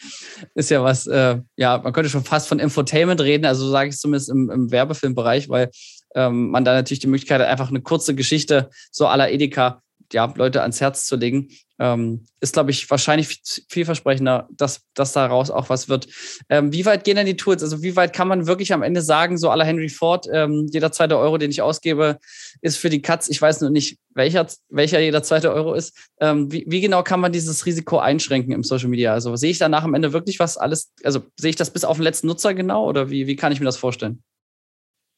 ist 0.55 0.71
ja 0.71 0.83
was, 0.83 1.07
äh, 1.07 1.39
ja, 1.57 1.79
man 1.79 1.93
könnte 1.93 2.09
schon 2.09 2.25
fast 2.25 2.49
von 2.49 2.59
Infotainment 2.59 3.21
reden, 3.21 3.45
also 3.45 3.69
sage 3.69 3.91
ich 3.91 3.99
zumindest 3.99 4.31
im, 4.31 4.51
im 4.51 4.71
Werbefilmbereich, 4.71 5.51
weil 5.51 5.71
ähm, 6.15 6.51
man 6.51 6.65
da 6.65 6.73
natürlich 6.73 7.01
die 7.01 7.09
Möglichkeit 7.09 7.41
hat, 7.43 7.49
einfach 7.49 7.69
eine 7.69 7.83
kurze 7.83 8.15
Geschichte 8.15 8.71
so 8.91 9.07
aller 9.07 9.31
Edeka 9.31 9.83
ja, 10.12 10.33
Leute 10.37 10.62
ans 10.62 10.81
Herz 10.81 11.07
zu 11.07 11.17
legen, 11.17 11.49
ähm, 11.81 12.26
ist, 12.40 12.52
glaube 12.52 12.71
ich, 12.71 12.90
wahrscheinlich 12.90 13.40
vielversprechender, 13.69 14.49
dass, 14.52 14.83
dass 14.95 15.12
daraus 15.12 15.50
auch 15.50 15.71
was 15.71 15.88
wird. 15.88 16.09
Ähm, 16.50 16.73
wie 16.73 16.85
weit 16.85 17.05
gehen 17.05 17.17
denn 17.17 17.26
die 17.26 17.37
Tools? 17.37 17.62
Also 17.62 17.83
wie 17.83 17.97
weit 17.97 18.12
kann 18.12 18.29
man 18.29 18.47
wirklich 18.47 18.73
am 18.75 18.83
Ende 18.83 19.00
sagen, 19.00 19.38
so 19.38 19.49
aller 19.50 19.64
Henry 19.64 19.88
Ford, 19.88 20.26
ähm, 20.31 20.69
jeder 20.71 20.93
zweite 20.93 21.19
Euro, 21.19 21.38
den 21.38 21.50
ich 21.50 21.62
ausgebe, 21.62 22.19
ist 22.61 22.76
für 22.76 22.90
die 22.90 23.00
Katz, 23.00 23.29
ich 23.31 23.40
weiß 23.40 23.62
nur 23.62 23.71
nicht, 23.71 23.99
welcher, 24.14 24.47
welcher 24.69 25.00
jeder 25.00 25.23
zweite 25.23 25.52
Euro 25.52 25.73
ist. 25.73 25.97
Ähm, 26.21 26.52
wie, 26.52 26.64
wie 26.69 26.83
genau 26.83 27.02
kann 27.02 27.21
man 27.21 27.33
dieses 27.33 27.64
Risiko 27.64 27.99
einschränken 27.99 28.52
im 28.52 28.62
Social 28.62 28.88
Media? 28.88 29.14
Also 29.14 29.35
sehe 29.37 29.50
ich 29.50 29.59
danach 29.59 29.85
am 29.85 29.95
Ende 29.95 30.12
wirklich 30.12 30.38
was 30.38 30.59
alles, 30.59 30.93
also 31.02 31.21
sehe 31.38 31.50
ich 31.50 31.57
das 31.57 31.71
bis 31.71 31.85
auf 31.85 31.97
den 31.97 32.05
letzten 32.05 32.26
Nutzer 32.26 32.52
genau 32.52 32.87
oder 32.87 33.09
wie, 33.09 33.26
wie 33.26 33.37
kann 33.37 33.52
ich 33.52 33.61
mir 33.61 33.67
das 33.67 33.79
vorstellen? 33.79 34.23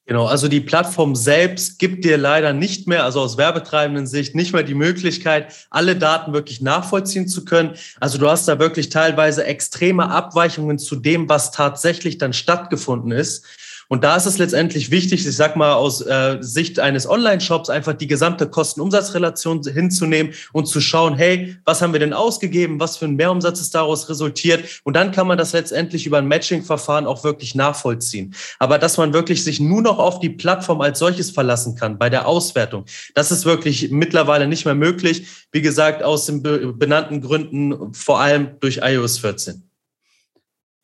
Genau, 0.06 0.26
also 0.26 0.48
die 0.48 0.60
Plattform 0.60 1.14
selbst 1.14 1.78
gibt 1.78 2.04
dir 2.04 2.18
leider 2.18 2.52
nicht 2.52 2.88
mehr, 2.88 3.04
also 3.04 3.20
aus 3.20 3.36
werbetreibenden 3.36 4.08
Sicht, 4.08 4.34
nicht 4.34 4.52
mehr 4.52 4.64
die 4.64 4.74
Möglichkeit, 4.74 5.54
alle 5.70 5.94
Daten 5.94 6.32
wirklich 6.32 6.60
nachvollziehen 6.60 7.28
zu 7.28 7.44
können. 7.44 7.76
Also 8.00 8.18
du 8.18 8.28
hast 8.28 8.48
da 8.48 8.58
wirklich 8.58 8.88
teilweise 8.88 9.44
extreme 9.44 10.10
Abweichungen 10.10 10.80
zu 10.80 10.96
dem, 10.96 11.28
was 11.28 11.52
tatsächlich 11.52 12.18
dann 12.18 12.32
stattgefunden 12.32 13.12
ist. 13.12 13.46
Und 13.92 14.04
da 14.04 14.16
ist 14.16 14.24
es 14.24 14.38
letztendlich 14.38 14.90
wichtig, 14.90 15.26
ich 15.26 15.36
sag 15.36 15.54
mal 15.54 15.74
aus 15.74 16.00
äh, 16.00 16.38
Sicht 16.40 16.80
eines 16.80 17.06
Online-Shops 17.06 17.68
einfach 17.68 17.92
die 17.92 18.06
gesamte 18.06 18.48
Kosten-Umsatz-Relation 18.48 19.62
hinzunehmen 19.64 20.32
und 20.54 20.64
zu 20.64 20.80
schauen, 20.80 21.14
hey, 21.14 21.58
was 21.66 21.82
haben 21.82 21.92
wir 21.92 22.00
denn 22.00 22.14
ausgegeben, 22.14 22.80
was 22.80 22.96
für 22.96 23.04
ein 23.04 23.16
Mehrumsatz 23.16 23.60
ist 23.60 23.74
daraus 23.74 24.08
resultiert 24.08 24.80
und 24.84 24.96
dann 24.96 25.12
kann 25.12 25.26
man 25.26 25.36
das 25.36 25.52
letztendlich 25.52 26.06
über 26.06 26.16
ein 26.16 26.26
Matching-Verfahren 26.26 27.04
auch 27.04 27.22
wirklich 27.22 27.54
nachvollziehen. 27.54 28.34
Aber 28.58 28.78
dass 28.78 28.96
man 28.96 29.12
wirklich 29.12 29.44
sich 29.44 29.60
nur 29.60 29.82
noch 29.82 29.98
auf 29.98 30.20
die 30.20 30.30
Plattform 30.30 30.80
als 30.80 30.98
solches 30.98 31.30
verlassen 31.30 31.74
kann 31.74 31.98
bei 31.98 32.08
der 32.08 32.26
Auswertung, 32.26 32.86
das 33.14 33.30
ist 33.30 33.44
wirklich 33.44 33.90
mittlerweile 33.90 34.48
nicht 34.48 34.64
mehr 34.64 34.74
möglich. 34.74 35.26
Wie 35.52 35.60
gesagt, 35.60 36.02
aus 36.02 36.24
den 36.24 36.42
benannten 36.42 37.20
Gründen, 37.20 37.92
vor 37.92 38.20
allem 38.20 38.52
durch 38.58 38.80
iOS 38.82 39.18
14 39.18 39.64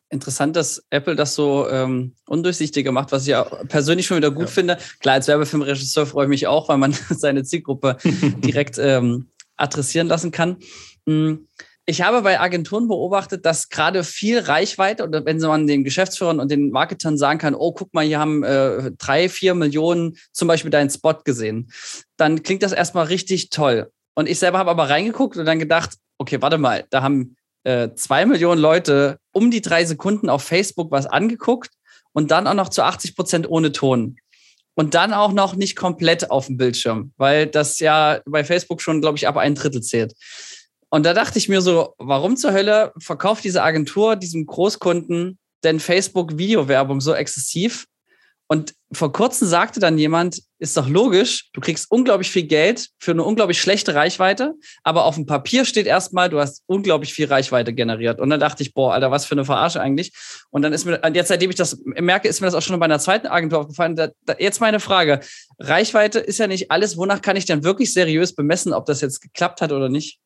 interessant, 0.09 0.55
dass 0.55 0.83
Apple 0.89 1.15
das 1.15 1.35
so 1.35 1.67
ähm, 1.69 2.15
undurchsichtiger 2.27 2.91
macht, 2.91 3.11
was 3.11 3.23
ich 3.23 3.29
ja 3.29 3.43
persönlich 3.43 4.07
schon 4.07 4.17
wieder 4.17 4.31
gut 4.31 4.45
ja. 4.45 4.47
finde. 4.47 4.77
Klar, 4.99 5.15
als 5.15 5.27
Werbefilmregisseur 5.27 6.05
freue 6.05 6.25
ich 6.25 6.29
mich 6.29 6.47
auch, 6.47 6.69
weil 6.69 6.77
man 6.77 6.93
seine 7.09 7.43
Zielgruppe 7.43 7.97
direkt 8.03 8.77
ähm, 8.79 9.27
adressieren 9.55 10.07
lassen 10.07 10.31
kann. 10.31 10.57
Hm, 11.05 11.47
ich 11.85 12.03
habe 12.03 12.21
bei 12.21 12.39
Agenturen 12.39 12.87
beobachtet, 12.87 13.47
dass 13.47 13.69
gerade 13.69 14.03
viel 14.03 14.39
Reichweite 14.39 15.03
oder 15.03 15.25
wenn 15.25 15.39
man 15.39 15.65
den 15.65 15.83
Geschäftsführern 15.83 16.39
und 16.39 16.51
den 16.51 16.69
Marketern 16.69 17.17
sagen 17.17 17.39
kann, 17.39 17.55
oh, 17.55 17.71
guck 17.71 17.93
mal, 17.95 18.05
hier 18.05 18.19
haben 18.19 18.43
äh, 18.43 18.91
drei, 18.99 19.27
vier 19.27 19.55
Millionen 19.55 20.15
zum 20.31 20.47
Beispiel 20.47 20.69
deinen 20.69 20.91
Spot 20.91 21.15
gesehen, 21.23 21.71
dann 22.15 22.43
klingt 22.43 22.61
das 22.61 22.73
erstmal 22.73 23.07
richtig 23.07 23.49
toll. 23.49 23.91
Und 24.13 24.29
ich 24.29 24.37
selber 24.37 24.59
habe 24.59 24.69
aber 24.69 24.89
reingeguckt 24.89 25.37
und 25.37 25.45
dann 25.45 25.57
gedacht, 25.57 25.95
okay, 26.19 26.39
warte 26.41 26.59
mal, 26.59 26.85
da 26.91 27.01
haben 27.01 27.35
äh, 27.69 27.93
zwei 27.93 28.25
Millionen 28.25 28.59
Leute 28.59 29.19
um 29.31 29.51
die 29.51 29.61
drei 29.61 29.85
Sekunden 29.85 30.27
auf 30.27 30.43
Facebook 30.43 30.89
was 30.89 31.05
angeguckt 31.05 31.69
und 32.13 32.31
dann 32.31 32.47
auch 32.47 32.55
noch 32.55 32.69
zu 32.69 32.83
80 32.83 33.15
Prozent 33.15 33.47
ohne 33.47 33.71
Ton. 33.71 34.17
Und 34.73 34.95
dann 34.95 35.13
auch 35.13 35.33
noch 35.33 35.55
nicht 35.55 35.75
komplett 35.75 36.31
auf 36.31 36.47
dem 36.47 36.57
Bildschirm, 36.57 37.11
weil 37.17 37.45
das 37.45 37.79
ja 37.79 38.21
bei 38.25 38.43
Facebook 38.43 38.81
schon, 38.81 39.01
glaube 39.01 39.17
ich, 39.17 39.27
ab 39.27 39.37
ein 39.37 39.53
Drittel 39.53 39.81
zählt. 39.81 40.13
Und 40.89 41.05
da 41.05 41.13
dachte 41.13 41.37
ich 41.37 41.49
mir 41.49 41.61
so, 41.61 41.93
warum 41.99 42.37
zur 42.37 42.53
Hölle 42.53 42.91
verkauft 42.97 43.43
diese 43.43 43.61
Agentur 43.61 44.15
diesem 44.15 44.45
Großkunden 44.47 45.37
denn 45.63 45.79
Facebook-Videowerbung 45.79 47.01
so 47.01 47.13
exzessiv? 47.13 47.85
Und 48.51 48.73
vor 48.91 49.11
kurzem 49.11 49.47
sagte 49.47 49.79
dann 49.79 49.99
jemand, 49.99 50.41
ist 50.57 50.75
doch 50.75 50.89
logisch, 50.89 51.51
du 51.53 51.61
kriegst 51.61 51.85
unglaublich 51.91 52.31
viel 52.31 52.47
Geld 52.47 52.89
für 52.97 53.11
eine 53.11 53.23
unglaublich 53.23 53.61
schlechte 53.61 53.93
Reichweite, 53.93 54.55
aber 54.81 55.05
auf 55.05 55.13
dem 55.13 55.27
Papier 55.27 55.65
steht 55.65 55.85
erstmal, 55.85 56.29
du 56.29 56.39
hast 56.39 56.63
unglaublich 56.65 57.13
viel 57.13 57.27
Reichweite 57.27 57.73
generiert. 57.73 58.19
Und 58.19 58.31
dann 58.31 58.39
dachte 58.39 58.63
ich, 58.63 58.73
boah, 58.73 58.93
Alter, 58.93 59.11
was 59.11 59.27
für 59.27 59.33
eine 59.33 59.45
Verarsche 59.45 59.79
eigentlich. 59.79 60.13
Und 60.49 60.63
dann 60.63 60.73
ist 60.73 60.85
mir, 60.85 60.99
jetzt 61.13 61.27
seitdem 61.27 61.51
ich 61.51 61.57
das 61.57 61.79
merke, 61.83 62.27
ist 62.27 62.41
mir 62.41 62.47
das 62.47 62.55
auch 62.55 62.63
schon 62.63 62.79
bei 62.79 62.85
einer 62.85 62.97
zweiten 62.97 63.27
Agentur 63.27 63.59
aufgefallen. 63.59 63.95
Da, 63.95 64.09
da, 64.25 64.35
jetzt 64.39 64.61
meine 64.61 64.79
Frage, 64.79 65.19
Reichweite 65.59 66.17
ist 66.17 66.39
ja 66.39 66.47
nicht 66.47 66.71
alles, 66.71 66.97
wonach 66.97 67.21
kann 67.21 67.35
ich 67.37 67.45
denn 67.45 67.63
wirklich 67.63 67.93
seriös 67.93 68.33
bemessen, 68.33 68.73
ob 68.73 68.87
das 68.87 69.01
jetzt 69.01 69.21
geklappt 69.21 69.61
hat 69.61 69.71
oder 69.71 69.89
nicht? 69.89 70.19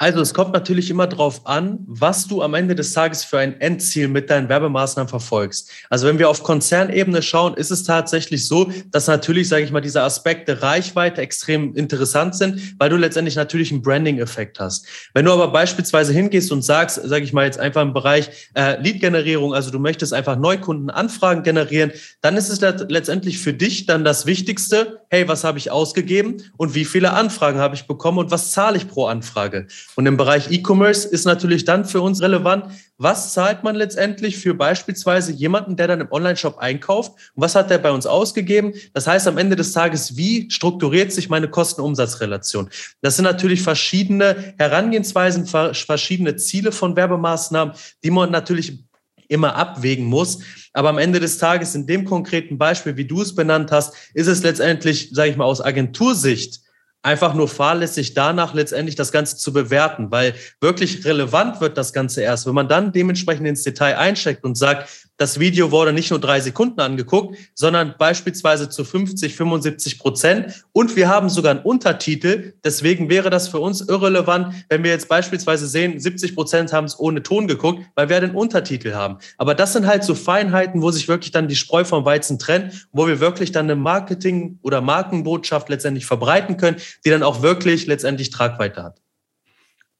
Also 0.00 0.20
es 0.20 0.32
kommt 0.32 0.52
natürlich 0.52 0.90
immer 0.90 1.08
darauf 1.08 1.44
an, 1.44 1.80
was 1.88 2.28
du 2.28 2.40
am 2.40 2.54
Ende 2.54 2.76
des 2.76 2.92
Tages 2.92 3.24
für 3.24 3.40
ein 3.40 3.60
Endziel 3.60 4.06
mit 4.06 4.30
deinen 4.30 4.48
Werbemaßnahmen 4.48 5.08
verfolgst. 5.08 5.72
Also 5.90 6.06
wenn 6.06 6.20
wir 6.20 6.30
auf 6.30 6.44
Konzernebene 6.44 7.20
schauen, 7.20 7.54
ist 7.54 7.72
es 7.72 7.82
tatsächlich 7.82 8.46
so, 8.46 8.70
dass 8.92 9.08
natürlich, 9.08 9.48
sage 9.48 9.64
ich 9.64 9.72
mal, 9.72 9.80
diese 9.80 10.02
Aspekte 10.02 10.62
Reichweite 10.62 11.20
extrem 11.20 11.74
interessant 11.74 12.36
sind, 12.36 12.78
weil 12.78 12.90
du 12.90 12.96
letztendlich 12.96 13.34
natürlich 13.34 13.72
einen 13.72 13.82
Branding-Effekt 13.82 14.60
hast. 14.60 14.86
Wenn 15.14 15.24
du 15.24 15.32
aber 15.32 15.48
beispielsweise 15.48 16.12
hingehst 16.12 16.52
und 16.52 16.62
sagst, 16.62 17.00
sage 17.02 17.24
ich 17.24 17.32
mal 17.32 17.46
jetzt 17.46 17.58
einfach 17.58 17.82
im 17.82 17.92
Bereich 17.92 18.30
äh, 18.54 18.80
Lead-Generierung, 18.80 19.52
also 19.52 19.72
du 19.72 19.80
möchtest 19.80 20.14
einfach 20.14 20.38
Neukundenanfragen 20.38 21.42
generieren, 21.42 21.90
dann 22.20 22.36
ist 22.36 22.50
es 22.50 22.60
letztendlich 22.60 23.38
für 23.38 23.52
dich 23.52 23.86
dann 23.86 24.04
das 24.04 24.26
Wichtigste, 24.26 25.00
hey, 25.10 25.26
was 25.26 25.42
habe 25.42 25.58
ich 25.58 25.72
ausgegeben 25.72 26.36
und 26.56 26.76
wie 26.76 26.84
viele 26.84 27.14
Anfragen 27.14 27.58
habe 27.58 27.74
ich 27.74 27.88
bekommen 27.88 28.18
und 28.18 28.30
was 28.30 28.52
zahle 28.52 28.76
ich 28.76 28.86
pro 28.86 29.06
Anfrage? 29.06 29.66
Und 29.96 30.06
im 30.06 30.16
Bereich 30.16 30.50
E-Commerce 30.50 31.08
ist 31.08 31.24
natürlich 31.24 31.64
dann 31.64 31.84
für 31.84 32.00
uns 32.00 32.22
relevant, 32.22 32.66
was 32.98 33.32
zahlt 33.32 33.64
man 33.64 33.74
letztendlich 33.74 34.38
für 34.38 34.54
beispielsweise 34.54 35.32
jemanden, 35.32 35.76
der 35.76 35.88
dann 35.88 36.00
im 36.00 36.12
Online-Shop 36.12 36.58
einkauft 36.58 37.12
und 37.34 37.42
was 37.42 37.54
hat 37.54 37.70
der 37.70 37.78
bei 37.78 37.90
uns 37.90 38.06
ausgegeben? 38.06 38.74
Das 38.92 39.06
heißt 39.06 39.26
am 39.26 39.38
Ende 39.38 39.56
des 39.56 39.72
Tages, 39.72 40.16
wie 40.16 40.48
strukturiert 40.50 41.12
sich 41.12 41.28
meine 41.28 41.48
Kosten-Umsatz-Relation? 41.48 42.70
Das 43.00 43.16
sind 43.16 43.24
natürlich 43.24 43.62
verschiedene 43.62 44.54
Herangehensweisen, 44.58 45.46
verschiedene 45.46 46.36
Ziele 46.36 46.70
von 46.70 46.94
Werbemaßnahmen, 46.94 47.74
die 48.04 48.10
man 48.10 48.30
natürlich 48.30 48.84
immer 49.28 49.56
abwägen 49.56 50.06
muss. 50.06 50.40
Aber 50.72 50.88
am 50.88 50.98
Ende 50.98 51.20
des 51.20 51.38
Tages, 51.38 51.74
in 51.74 51.86
dem 51.86 52.04
konkreten 52.04 52.58
Beispiel, 52.58 52.96
wie 52.96 53.04
du 53.04 53.22
es 53.22 53.34
benannt 53.34 53.70
hast, 53.70 53.94
ist 54.14 54.26
es 54.26 54.42
letztendlich, 54.42 55.10
sage 55.12 55.30
ich 55.30 55.36
mal, 55.36 55.44
aus 55.44 55.60
Agentursicht 55.60 56.60
einfach 57.08 57.32
nur 57.32 57.48
fahrlässig 57.48 58.12
danach 58.12 58.52
letztendlich 58.52 58.94
das 58.94 59.12
Ganze 59.12 59.38
zu 59.38 59.52
bewerten, 59.52 60.10
weil 60.10 60.34
wirklich 60.60 61.06
relevant 61.06 61.60
wird 61.62 61.78
das 61.78 61.94
Ganze 61.94 62.20
erst, 62.20 62.46
wenn 62.46 62.54
man 62.54 62.68
dann 62.68 62.92
dementsprechend 62.92 63.46
ins 63.46 63.62
Detail 63.62 63.96
einsteckt 63.96 64.44
und 64.44 64.56
sagt, 64.56 65.07
das 65.18 65.40
Video 65.40 65.72
wurde 65.72 65.92
nicht 65.92 66.10
nur 66.10 66.20
drei 66.20 66.40
Sekunden 66.40 66.80
angeguckt, 66.80 67.36
sondern 67.54 67.96
beispielsweise 67.98 68.68
zu 68.68 68.84
50, 68.84 69.34
75 69.34 69.98
Prozent. 69.98 70.64
Und 70.72 70.94
wir 70.94 71.08
haben 71.08 71.28
sogar 71.28 71.50
einen 71.50 71.64
Untertitel. 71.64 72.54
Deswegen 72.64 73.10
wäre 73.10 73.28
das 73.28 73.48
für 73.48 73.58
uns 73.58 73.80
irrelevant, 73.80 74.54
wenn 74.68 74.84
wir 74.84 74.92
jetzt 74.92 75.08
beispielsweise 75.08 75.66
sehen, 75.66 75.98
70 75.98 76.36
Prozent 76.36 76.72
haben 76.72 76.84
es 76.84 76.98
ohne 76.98 77.24
Ton 77.24 77.48
geguckt, 77.48 77.84
weil 77.96 78.08
wir 78.08 78.20
den 78.20 78.30
Untertitel 78.30 78.94
haben. 78.94 79.18
Aber 79.38 79.56
das 79.56 79.72
sind 79.72 79.88
halt 79.88 80.04
so 80.04 80.14
Feinheiten, 80.14 80.82
wo 80.82 80.92
sich 80.92 81.08
wirklich 81.08 81.32
dann 81.32 81.48
die 81.48 81.56
Spreu 81.56 81.84
vom 81.84 82.04
Weizen 82.04 82.38
trennt, 82.38 82.88
wo 82.92 83.08
wir 83.08 83.18
wirklich 83.18 83.50
dann 83.50 83.66
eine 83.66 83.74
Marketing- 83.74 84.60
oder 84.62 84.80
Markenbotschaft 84.80 85.68
letztendlich 85.68 86.06
verbreiten 86.06 86.56
können, 86.56 86.76
die 87.04 87.10
dann 87.10 87.24
auch 87.24 87.42
wirklich 87.42 87.88
letztendlich 87.88 88.30
Tragweite 88.30 88.84
hat. 88.84 89.02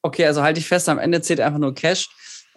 Okay, 0.03 0.27
also 0.27 0.43
halte 0.43 0.61
ich 0.61 0.69
fest, 0.69 0.89
am 0.89 0.99
Ende 1.01 1.21
zählt 1.23 1.41
einfach 1.41 1.59
nur 1.59 1.75
Cash 1.75 2.09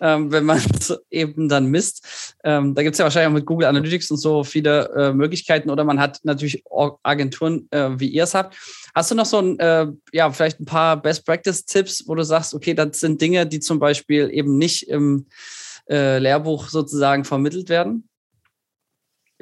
ähm, 0.01 0.31
wenn 0.31 0.43
man 0.43 0.57
es 0.79 0.93
eben 1.09 1.47
dann 1.47 1.67
misst. 1.67 2.35
Ähm, 2.43 2.75
da 2.75 2.83
gibt 2.83 2.95
es 2.95 2.99
ja 2.99 3.05
wahrscheinlich 3.05 3.29
auch 3.29 3.33
mit 3.33 3.45
Google 3.45 3.67
Analytics 3.67 4.11
und 4.11 4.17
so 4.17 4.43
viele 4.43 4.89
äh, 4.95 5.13
Möglichkeiten 5.13 5.69
oder 5.69 5.83
man 5.83 5.99
hat 5.99 6.19
natürlich 6.23 6.63
Agenturen, 7.03 7.67
äh, 7.71 7.91
wie 7.99 8.07
ihr 8.07 8.23
es 8.23 8.33
habt. 8.33 8.57
Hast 8.93 9.11
du 9.11 9.15
noch 9.15 9.25
so 9.25 9.39
ein, 9.39 9.59
äh, 9.59 9.87
ja, 10.11 10.31
vielleicht 10.31 10.59
ein 10.59 10.65
paar 10.65 11.01
Best 11.01 11.25
Practice 11.25 11.65
Tipps, 11.65 12.03
wo 12.07 12.15
du 12.15 12.23
sagst, 12.23 12.53
okay, 12.53 12.73
das 12.73 12.99
sind 12.99 13.21
Dinge, 13.21 13.45
die 13.45 13.59
zum 13.59 13.79
Beispiel 13.79 14.29
eben 14.33 14.57
nicht 14.57 14.89
im 14.89 15.27
äh, 15.89 16.17
Lehrbuch 16.17 16.67
sozusagen 16.69 17.23
vermittelt 17.23 17.69
werden? 17.69 18.09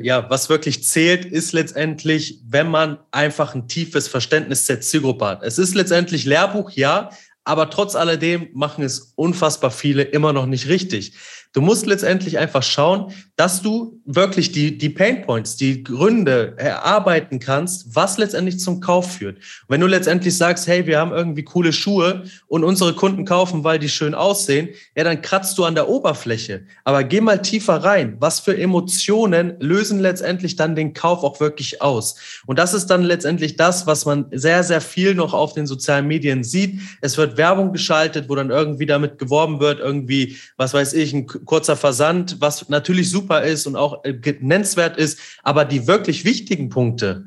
ja, 0.01 0.30
was 0.30 0.50
wirklich 0.50 0.84
zählt, 0.84 1.25
ist 1.25 1.51
letztendlich, 1.51 2.39
wenn 2.48 2.70
man 2.70 3.00
einfach 3.12 3.54
ein 3.54 3.68
tiefes 3.68 4.08
Verständnis 4.08 4.66
der 4.66 4.82
Zielgruppe 4.82 5.25
hat. 5.25 5.44
Es 5.44 5.60
ist 5.60 5.75
letztendlich 5.75 6.25
Lehrbuch, 6.25 6.72
ja, 6.72 7.10
aber 7.50 7.72
trotz 7.72 7.96
alledem 7.96 8.50
machen 8.53 8.84
es 8.84 9.13
unfassbar 9.15 9.72
viele 9.72 10.03
immer 10.03 10.34
noch 10.34 10.46
nicht 10.46 10.68
richtig. 10.68 11.13
Du 11.51 11.62
musst 11.62 11.88
letztendlich 11.88 12.38
einfach 12.38 12.62
schauen, 12.62 13.12
dass 13.36 13.63
du 13.63 14.00
wirklich 14.06 14.51
die, 14.51 14.77
die 14.77 14.89
Pain 14.89 15.24
Points, 15.24 15.56
die 15.56 15.84
Gründe 15.84 16.53
erarbeiten 16.58 17.39
kannst, 17.39 17.96
was 17.96 18.20
letztendlich 18.20 18.60
zum 18.60 18.82
Kauf 18.82 19.13
führt. 19.13 19.39
Wenn 19.68 19.82
du 19.82 19.88
letztendlich 19.88 20.38
sagst, 20.38 20.68
hey, 20.68 20.86
wir 20.86 21.00
haben 21.00 21.12
irgendwie 21.12 21.44
coole 21.44 21.74
Schuhe 21.74 22.24
und 22.48 22.63
unsere 22.63 22.94
Kunden 22.94 23.25
kaufen, 23.25 23.63
weil 23.63 23.79
die 23.79 23.89
schön 23.89 24.13
aussehen, 24.13 24.70
ja, 24.96 25.03
dann 25.03 25.24
kratzt 25.24 25.58
du 25.58 25.63
an 25.63 25.74
der 25.74 25.89
Oberfläche. 25.89 26.65
Aber 26.84 27.03
geh 27.03 27.20
mal 27.20 27.41
tiefer 27.41 27.77
rein. 27.77 28.18
Was 28.20 28.39
für 28.39 28.56
Emotionen 28.56 29.56
lösen 29.60 30.00
letztendlich 30.00 30.56
dann 30.56 30.75
den 30.75 30.94
Kauf 30.94 31.24
auch 31.24 31.39
wirklich 31.39 31.82
aus? 31.82 32.41
Und 32.46 32.60
das 32.60 32.75
ist 32.75 32.88
dann 32.88 33.01
letztendlich 33.01 33.56
das, 33.56 33.88
was 33.88 34.06
man 34.06 34.27
sehr, 34.32 34.63
sehr 34.63 34.82
viel 34.82 35.15
noch 35.15 35.34
auf 35.34 35.53
den 35.53 35.65
sozialen 35.65 36.06
Medien 36.06 36.44
sieht. 36.44 36.79
Es 37.01 37.18
wird 37.18 37.38
Werbung 37.38 37.74
geschaltet, 37.74 38.29
wo 38.29 38.36
dann 38.36 38.51
irgendwie 38.51 38.86
damit 38.86 39.18
geworben 39.18 39.60
wird, 39.60 39.79
irgendwie, 39.79 40.38
was 40.56 40.75
weiß 40.75 40.94
ich, 40.94 41.13
ein 41.13 41.25
kurzer 41.46 41.75
Versand, 41.75 42.39
was 42.39 42.69
natürlich 42.69 43.10
super 43.10 43.43
ist 43.43 43.67
und 43.67 43.75
auch 43.75 44.03
äh, 44.03 44.13
nennenswert 44.39 44.98
ist, 44.98 45.19
aber 45.43 45.65
die 45.65 45.88
wirklich 45.88 46.25
wichtigen 46.25 46.69
Punkte, 46.69 47.25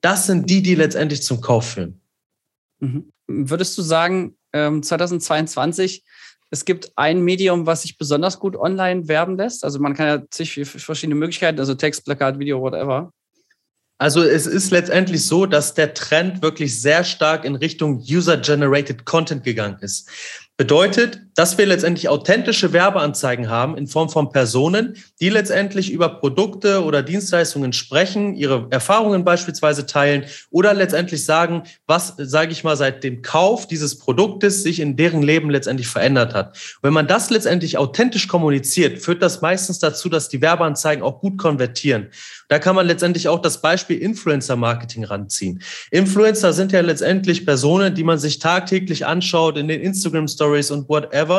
das 0.00 0.26
sind 0.26 0.48
die, 0.48 0.62
die 0.62 0.74
letztendlich 0.74 1.22
zum 1.22 1.40
Kauf 1.40 1.72
führen. 1.72 2.00
Mhm. 2.80 3.10
Würdest 3.26 3.76
du 3.78 3.82
sagen, 3.82 4.36
2022, 4.52 5.96
ähm, 5.96 6.02
es 6.50 6.64
gibt 6.64 6.90
ein 6.96 7.22
Medium, 7.22 7.66
was 7.66 7.82
sich 7.82 7.96
besonders 7.96 8.40
gut 8.40 8.56
online 8.56 9.06
werben 9.06 9.36
lässt? 9.36 9.64
Also 9.64 9.78
man 9.78 9.94
kann 9.94 10.06
ja 10.06 10.22
zig 10.30 10.60
verschiedene 10.64 11.14
Möglichkeiten, 11.14 11.60
also 11.60 11.74
Text, 11.74 12.04
Plakat, 12.04 12.40
Video, 12.40 12.60
whatever. 12.60 13.12
Also 13.98 14.22
es 14.22 14.46
ist 14.46 14.70
letztendlich 14.70 15.26
so, 15.26 15.46
dass 15.46 15.74
der 15.74 15.94
Trend 15.94 16.42
wirklich 16.42 16.80
sehr 16.80 17.04
stark 17.04 17.44
in 17.44 17.54
Richtung 17.54 17.98
User-Generated 17.98 19.04
Content 19.04 19.44
gegangen 19.44 19.76
ist. 19.82 20.08
Bedeutet, 20.56 21.20
dass 21.40 21.56
wir 21.56 21.64
letztendlich 21.64 22.10
authentische 22.10 22.74
Werbeanzeigen 22.74 23.48
haben 23.48 23.74
in 23.78 23.86
Form 23.86 24.10
von 24.10 24.30
Personen, 24.30 24.98
die 25.22 25.30
letztendlich 25.30 25.90
über 25.90 26.20
Produkte 26.20 26.84
oder 26.84 27.02
Dienstleistungen 27.02 27.72
sprechen, 27.72 28.34
ihre 28.34 28.66
Erfahrungen 28.68 29.24
beispielsweise 29.24 29.86
teilen 29.86 30.26
oder 30.50 30.74
letztendlich 30.74 31.24
sagen, 31.24 31.62
was, 31.86 32.12
sage 32.18 32.52
ich 32.52 32.62
mal, 32.62 32.76
seit 32.76 33.04
dem 33.04 33.22
Kauf 33.22 33.66
dieses 33.66 33.98
Produktes 33.98 34.62
sich 34.62 34.80
in 34.80 34.98
deren 34.98 35.22
Leben 35.22 35.48
letztendlich 35.48 35.88
verändert 35.88 36.34
hat. 36.34 36.58
Wenn 36.82 36.92
man 36.92 37.06
das 37.06 37.30
letztendlich 37.30 37.78
authentisch 37.78 38.28
kommuniziert, 38.28 38.98
führt 38.98 39.22
das 39.22 39.40
meistens 39.40 39.78
dazu, 39.78 40.10
dass 40.10 40.28
die 40.28 40.42
Werbeanzeigen 40.42 41.02
auch 41.02 41.20
gut 41.20 41.38
konvertieren. 41.38 42.08
Da 42.48 42.58
kann 42.58 42.76
man 42.76 42.86
letztendlich 42.86 43.28
auch 43.28 43.40
das 43.40 43.62
Beispiel 43.62 43.96
Influencer-Marketing 43.96 45.04
ranziehen. 45.04 45.62
Influencer 45.90 46.52
sind 46.52 46.72
ja 46.72 46.82
letztendlich 46.82 47.46
Personen, 47.46 47.94
die 47.94 48.04
man 48.04 48.18
sich 48.18 48.40
tagtäglich 48.40 49.06
anschaut 49.06 49.56
in 49.56 49.68
den 49.68 49.80
Instagram-Stories 49.80 50.70
und 50.70 50.86
whatever. 50.88 51.29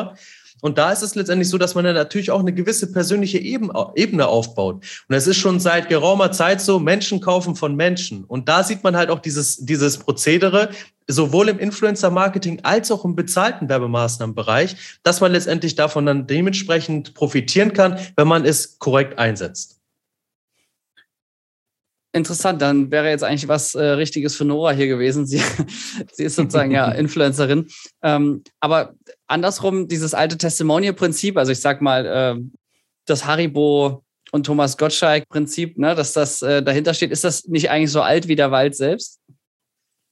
Und 0.61 0.77
da 0.77 0.91
ist 0.91 1.01
es 1.01 1.15
letztendlich 1.15 1.49
so, 1.49 1.57
dass 1.57 1.75
man 1.75 1.83
dann 1.83 1.95
natürlich 1.95 2.31
auch 2.31 2.39
eine 2.39 2.53
gewisse 2.53 2.91
persönliche 2.91 3.39
Ebene 3.39 4.27
aufbaut. 4.27 4.83
Und 5.07 5.15
es 5.15 5.27
ist 5.27 5.37
schon 5.37 5.59
seit 5.59 5.89
geraumer 5.89 6.31
Zeit 6.31 6.61
so, 6.61 6.79
Menschen 6.79 7.19
kaufen 7.19 7.55
von 7.55 7.75
Menschen. 7.75 8.23
Und 8.23 8.47
da 8.47 8.63
sieht 8.63 8.83
man 8.83 8.95
halt 8.95 9.09
auch 9.09 9.19
dieses, 9.19 9.57
dieses 9.57 9.97
Prozedere, 9.97 10.69
sowohl 11.07 11.49
im 11.49 11.59
Influencer-Marketing 11.59 12.59
als 12.63 12.91
auch 12.91 13.03
im 13.05 13.15
bezahlten 13.15 13.69
Werbemaßnahmenbereich, 13.69 14.99
dass 15.03 15.19
man 15.19 15.31
letztendlich 15.31 15.75
davon 15.75 16.05
dann 16.05 16.27
dementsprechend 16.27 17.15
profitieren 17.15 17.73
kann, 17.73 17.99
wenn 18.15 18.27
man 18.27 18.45
es 18.45 18.77
korrekt 18.77 19.17
einsetzt. 19.17 19.81
Interessant, 22.13 22.61
dann 22.61 22.91
wäre 22.91 23.09
jetzt 23.09 23.23
eigentlich 23.23 23.47
was 23.47 23.73
äh, 23.73 23.81
Richtiges 23.83 24.35
für 24.35 24.43
Nora 24.43 24.71
hier 24.71 24.87
gewesen. 24.87 25.25
Sie, 25.25 25.41
sie 26.11 26.25
ist 26.25 26.35
sozusagen 26.35 26.71
ja 26.71 26.91
Influencerin. 26.91 27.67
Ähm, 28.03 28.43
aber 28.59 28.95
andersrum, 29.31 29.87
dieses 29.87 30.13
alte 30.13 30.37
Testimonial-Prinzip, 30.37 31.37
also 31.37 31.51
ich 31.51 31.59
sag 31.59 31.81
mal, 31.81 32.05
äh, 32.05 32.41
das 33.05 33.25
Haribo 33.25 34.03
und 34.31 34.45
Thomas 34.45 34.77
Gottschalk-Prinzip, 34.77 35.77
ne, 35.77 35.95
dass 35.95 36.13
das 36.13 36.41
äh, 36.41 36.61
dahinter 36.61 36.93
steht, 36.93 37.11
ist 37.11 37.23
das 37.23 37.47
nicht 37.47 37.69
eigentlich 37.69 37.91
so 37.91 38.01
alt 38.01 38.27
wie 38.27 38.35
der 38.35 38.51
Wald 38.51 38.75
selbst? 38.75 39.19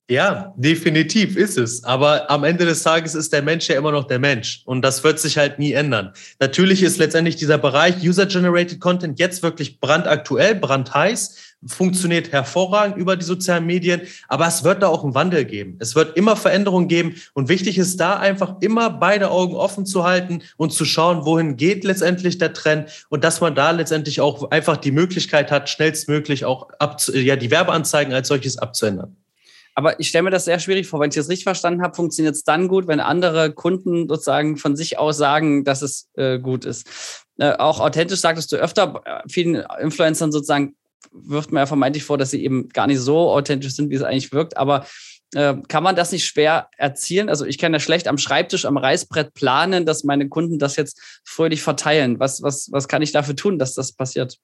Ja, 0.09 0.55
definitiv 0.57 1.37
ist 1.37 1.59
es. 1.59 1.83
Aber 1.83 2.31
am 2.31 2.43
Ende 2.43 2.65
des 2.65 2.81
Tages 2.81 3.13
ist 3.13 3.31
der 3.31 3.43
Mensch 3.43 3.69
ja 3.69 3.77
immer 3.77 3.91
noch 3.91 4.05
der 4.07 4.17
Mensch. 4.17 4.63
Und 4.65 4.81
das 4.81 5.03
wird 5.03 5.19
sich 5.19 5.37
halt 5.37 5.59
nie 5.59 5.73
ändern. 5.73 6.13
Natürlich 6.39 6.81
ist 6.81 6.97
letztendlich 6.97 7.35
dieser 7.35 7.59
Bereich 7.59 8.01
User-Generated 8.01 8.79
Content 8.79 9.19
jetzt 9.19 9.43
wirklich 9.43 9.79
brandaktuell, 9.79 10.55
brandheiß 10.55 11.48
funktioniert 11.65 12.31
hervorragend 12.31 12.97
über 12.97 13.15
die 13.15 13.25
sozialen 13.25 13.65
Medien, 13.65 14.01
aber 14.27 14.47
es 14.47 14.63
wird 14.63 14.81
da 14.81 14.87
auch 14.87 15.03
einen 15.03 15.15
Wandel 15.15 15.45
geben. 15.45 15.77
Es 15.79 15.95
wird 15.95 16.15
immer 16.15 16.35
Veränderungen 16.35 16.87
geben 16.87 17.15
und 17.33 17.49
wichtig 17.49 17.77
ist 17.77 17.99
da 17.99 18.17
einfach 18.17 18.55
immer 18.61 18.89
beide 18.89 19.29
Augen 19.29 19.55
offen 19.55 19.85
zu 19.85 20.03
halten 20.03 20.41
und 20.57 20.71
zu 20.71 20.85
schauen, 20.85 21.25
wohin 21.25 21.57
geht 21.57 21.83
letztendlich 21.83 22.37
der 22.37 22.53
Trend 22.53 23.05
und 23.09 23.23
dass 23.23 23.41
man 23.41 23.55
da 23.55 23.71
letztendlich 23.71 24.21
auch 24.21 24.51
einfach 24.51 24.77
die 24.77 24.91
Möglichkeit 24.91 25.51
hat, 25.51 25.69
schnellstmöglich 25.69 26.45
auch 26.45 26.69
ja, 27.13 27.35
die 27.35 27.51
Werbeanzeigen 27.51 28.13
als 28.13 28.29
solches 28.29 28.57
abzuändern. 28.57 29.17
Aber 29.75 29.97
ich 29.97 30.09
stelle 30.09 30.23
mir 30.23 30.29
das 30.29 30.43
sehr 30.43 30.59
schwierig 30.59 30.87
vor. 30.87 30.99
Wenn 30.99 31.09
ich 31.09 31.15
das 31.15 31.29
richtig 31.29 31.45
verstanden 31.45 31.81
habe, 31.81 31.95
funktioniert 31.95 32.35
es 32.35 32.43
dann 32.43 32.67
gut, 32.67 32.87
wenn 32.87 32.99
andere 32.99 33.53
Kunden 33.53 34.09
sozusagen 34.09 34.57
von 34.57 34.75
sich 34.75 34.97
aus 34.99 35.15
sagen, 35.15 35.63
dass 35.63 35.81
es 35.81 36.09
äh, 36.15 36.37
gut 36.37 36.65
ist. 36.65 37.25
Äh, 37.37 37.53
auch 37.53 37.79
authentisch 37.79 38.19
sagtest 38.19 38.51
du 38.51 38.57
öfter 38.57 39.01
äh, 39.05 39.21
vielen 39.29 39.63
Influencern 39.79 40.33
sozusagen, 40.33 40.75
wirft 41.11 41.51
man 41.51 41.61
ja 41.61 41.65
vermeintlich 41.65 42.03
vor, 42.03 42.17
dass 42.17 42.31
sie 42.31 42.43
eben 42.43 42.69
gar 42.69 42.87
nicht 42.87 42.99
so 42.99 43.31
authentisch 43.31 43.75
sind, 43.75 43.89
wie 43.89 43.95
es 43.95 44.03
eigentlich 44.03 44.31
wirkt. 44.31 44.57
Aber 44.57 44.85
äh, 45.33 45.55
kann 45.67 45.83
man 45.83 45.95
das 45.95 46.11
nicht 46.11 46.25
schwer 46.25 46.69
erzielen? 46.77 47.29
Also 47.29 47.45
ich 47.45 47.57
kann 47.57 47.73
ja 47.73 47.79
schlecht 47.79 48.07
am 48.07 48.17
Schreibtisch, 48.17 48.65
am 48.65 48.77
Reißbrett 48.77 49.33
planen, 49.33 49.85
dass 49.85 50.03
meine 50.03 50.27
Kunden 50.27 50.59
das 50.59 50.75
jetzt 50.75 51.21
fröhlich 51.23 51.61
verteilen. 51.61 52.19
Was, 52.19 52.41
was, 52.41 52.69
was 52.71 52.87
kann 52.87 53.01
ich 53.01 53.11
dafür 53.11 53.35
tun, 53.35 53.59
dass 53.59 53.73
das 53.73 53.91
passiert? 53.93 54.37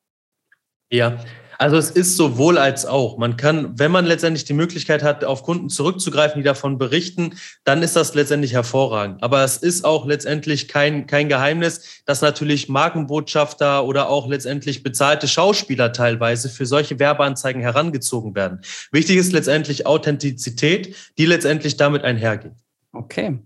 Ja, 0.91 1.17
also 1.57 1.77
es 1.77 1.89
ist 1.89 2.17
sowohl 2.17 2.57
als 2.57 2.85
auch. 2.85 3.17
Man 3.17 3.37
kann, 3.37 3.77
wenn 3.79 3.91
man 3.91 4.05
letztendlich 4.05 4.45
die 4.45 4.53
Möglichkeit 4.53 5.03
hat, 5.03 5.23
auf 5.23 5.43
Kunden 5.43 5.69
zurückzugreifen, 5.69 6.39
die 6.41 6.45
davon 6.45 6.77
berichten, 6.77 7.37
dann 7.63 7.81
ist 7.81 7.95
das 7.95 8.13
letztendlich 8.13 8.53
hervorragend. 8.53 9.23
Aber 9.23 9.43
es 9.43 9.57
ist 9.57 9.85
auch 9.85 10.05
letztendlich 10.05 10.67
kein, 10.67 11.07
kein 11.07 11.29
Geheimnis, 11.29 12.03
dass 12.05 12.21
natürlich 12.21 12.67
Markenbotschafter 12.69 13.85
oder 13.85 14.09
auch 14.09 14.27
letztendlich 14.27 14.83
bezahlte 14.83 15.27
Schauspieler 15.27 15.93
teilweise 15.93 16.49
für 16.49 16.65
solche 16.65 16.99
Werbeanzeigen 16.99 17.61
herangezogen 17.61 18.35
werden. 18.35 18.61
Wichtig 18.91 19.17
ist 19.17 19.31
letztendlich 19.31 19.85
Authentizität, 19.85 20.95
die 21.17 21.25
letztendlich 21.25 21.77
damit 21.77 22.03
einhergeht. 22.03 22.53
Okay. 22.91 23.39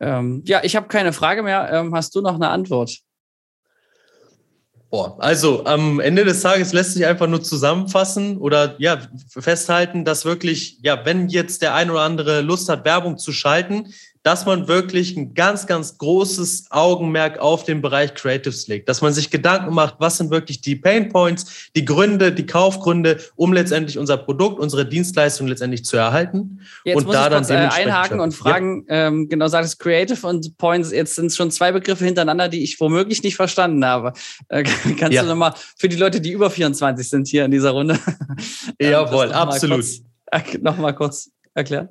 Ähm, 0.00 0.42
ja, 0.46 0.62
ich 0.62 0.76
habe 0.76 0.88
keine 0.88 1.12
Frage 1.12 1.42
mehr. 1.42 1.70
Ähm, 1.72 1.94
hast 1.94 2.14
du 2.14 2.20
noch 2.20 2.36
eine 2.36 2.48
Antwort? 2.48 3.00
Boah, 4.90 5.16
also 5.18 5.66
am 5.66 6.00
Ende 6.00 6.24
des 6.24 6.40
Tages 6.40 6.72
lässt 6.72 6.94
sich 6.94 7.04
einfach 7.04 7.26
nur 7.26 7.42
zusammenfassen 7.42 8.38
oder 8.38 8.74
ja 8.78 8.98
festhalten, 9.28 10.06
dass 10.06 10.24
wirklich, 10.24 10.78
ja, 10.82 11.04
wenn 11.04 11.28
jetzt 11.28 11.60
der 11.60 11.74
ein 11.74 11.90
oder 11.90 12.00
andere 12.00 12.40
Lust 12.40 12.70
hat, 12.70 12.86
Werbung 12.86 13.18
zu 13.18 13.32
schalten, 13.32 13.92
dass 14.28 14.44
man 14.44 14.68
wirklich 14.68 15.16
ein 15.16 15.32
ganz, 15.32 15.66
ganz 15.66 15.96
großes 15.96 16.66
Augenmerk 16.68 17.38
auf 17.38 17.64
den 17.64 17.80
Bereich 17.80 18.12
Creatives 18.12 18.68
legt, 18.68 18.86
dass 18.86 19.00
man 19.00 19.14
sich 19.14 19.30
Gedanken 19.30 19.72
macht, 19.72 19.94
was 20.00 20.18
sind 20.18 20.30
wirklich 20.30 20.60
die 20.60 20.76
Pain 20.76 21.08
Points, 21.08 21.70
die 21.74 21.86
Gründe, 21.86 22.30
die 22.30 22.44
Kaufgründe, 22.44 23.16
um 23.36 23.54
letztendlich 23.54 23.96
unser 23.96 24.18
Produkt, 24.18 24.60
unsere 24.60 24.86
Dienstleistung 24.86 25.46
letztendlich 25.46 25.82
zu 25.86 25.96
erhalten. 25.96 26.60
Jetzt 26.84 26.98
und 26.98 27.06
muss 27.06 27.14
da 27.14 27.28
ich 27.28 27.32
kurz, 27.32 27.48
dann 27.48 27.70
äh, 27.70 27.72
einhaken 27.72 28.20
und 28.20 28.32
fragen, 28.32 28.84
ja. 28.86 29.06
ähm, 29.06 29.30
genau, 29.30 29.48
sagst 29.48 29.78
Creative 29.78 30.26
und 30.26 30.58
Points, 30.58 30.92
jetzt 30.92 31.14
sind 31.14 31.28
es 31.28 31.36
schon 31.38 31.50
zwei 31.50 31.72
Begriffe 31.72 32.04
hintereinander, 32.04 32.50
die 32.50 32.62
ich 32.62 32.78
womöglich 32.80 33.22
nicht 33.22 33.36
verstanden 33.36 33.82
habe. 33.82 34.12
Äh, 34.50 34.62
kannst 34.98 35.14
ja. 35.14 35.22
du 35.22 35.28
nochmal 35.28 35.54
für 35.78 35.88
die 35.88 35.96
Leute, 35.96 36.20
die 36.20 36.32
über 36.32 36.50
24 36.50 37.08
sind 37.08 37.28
hier 37.28 37.46
in 37.46 37.50
dieser 37.50 37.70
Runde, 37.70 37.98
Jawohl, 38.78 39.32
absolut. 39.32 39.86
Nochmal 40.60 40.94
kurz 40.94 41.30
erklären? 41.54 41.88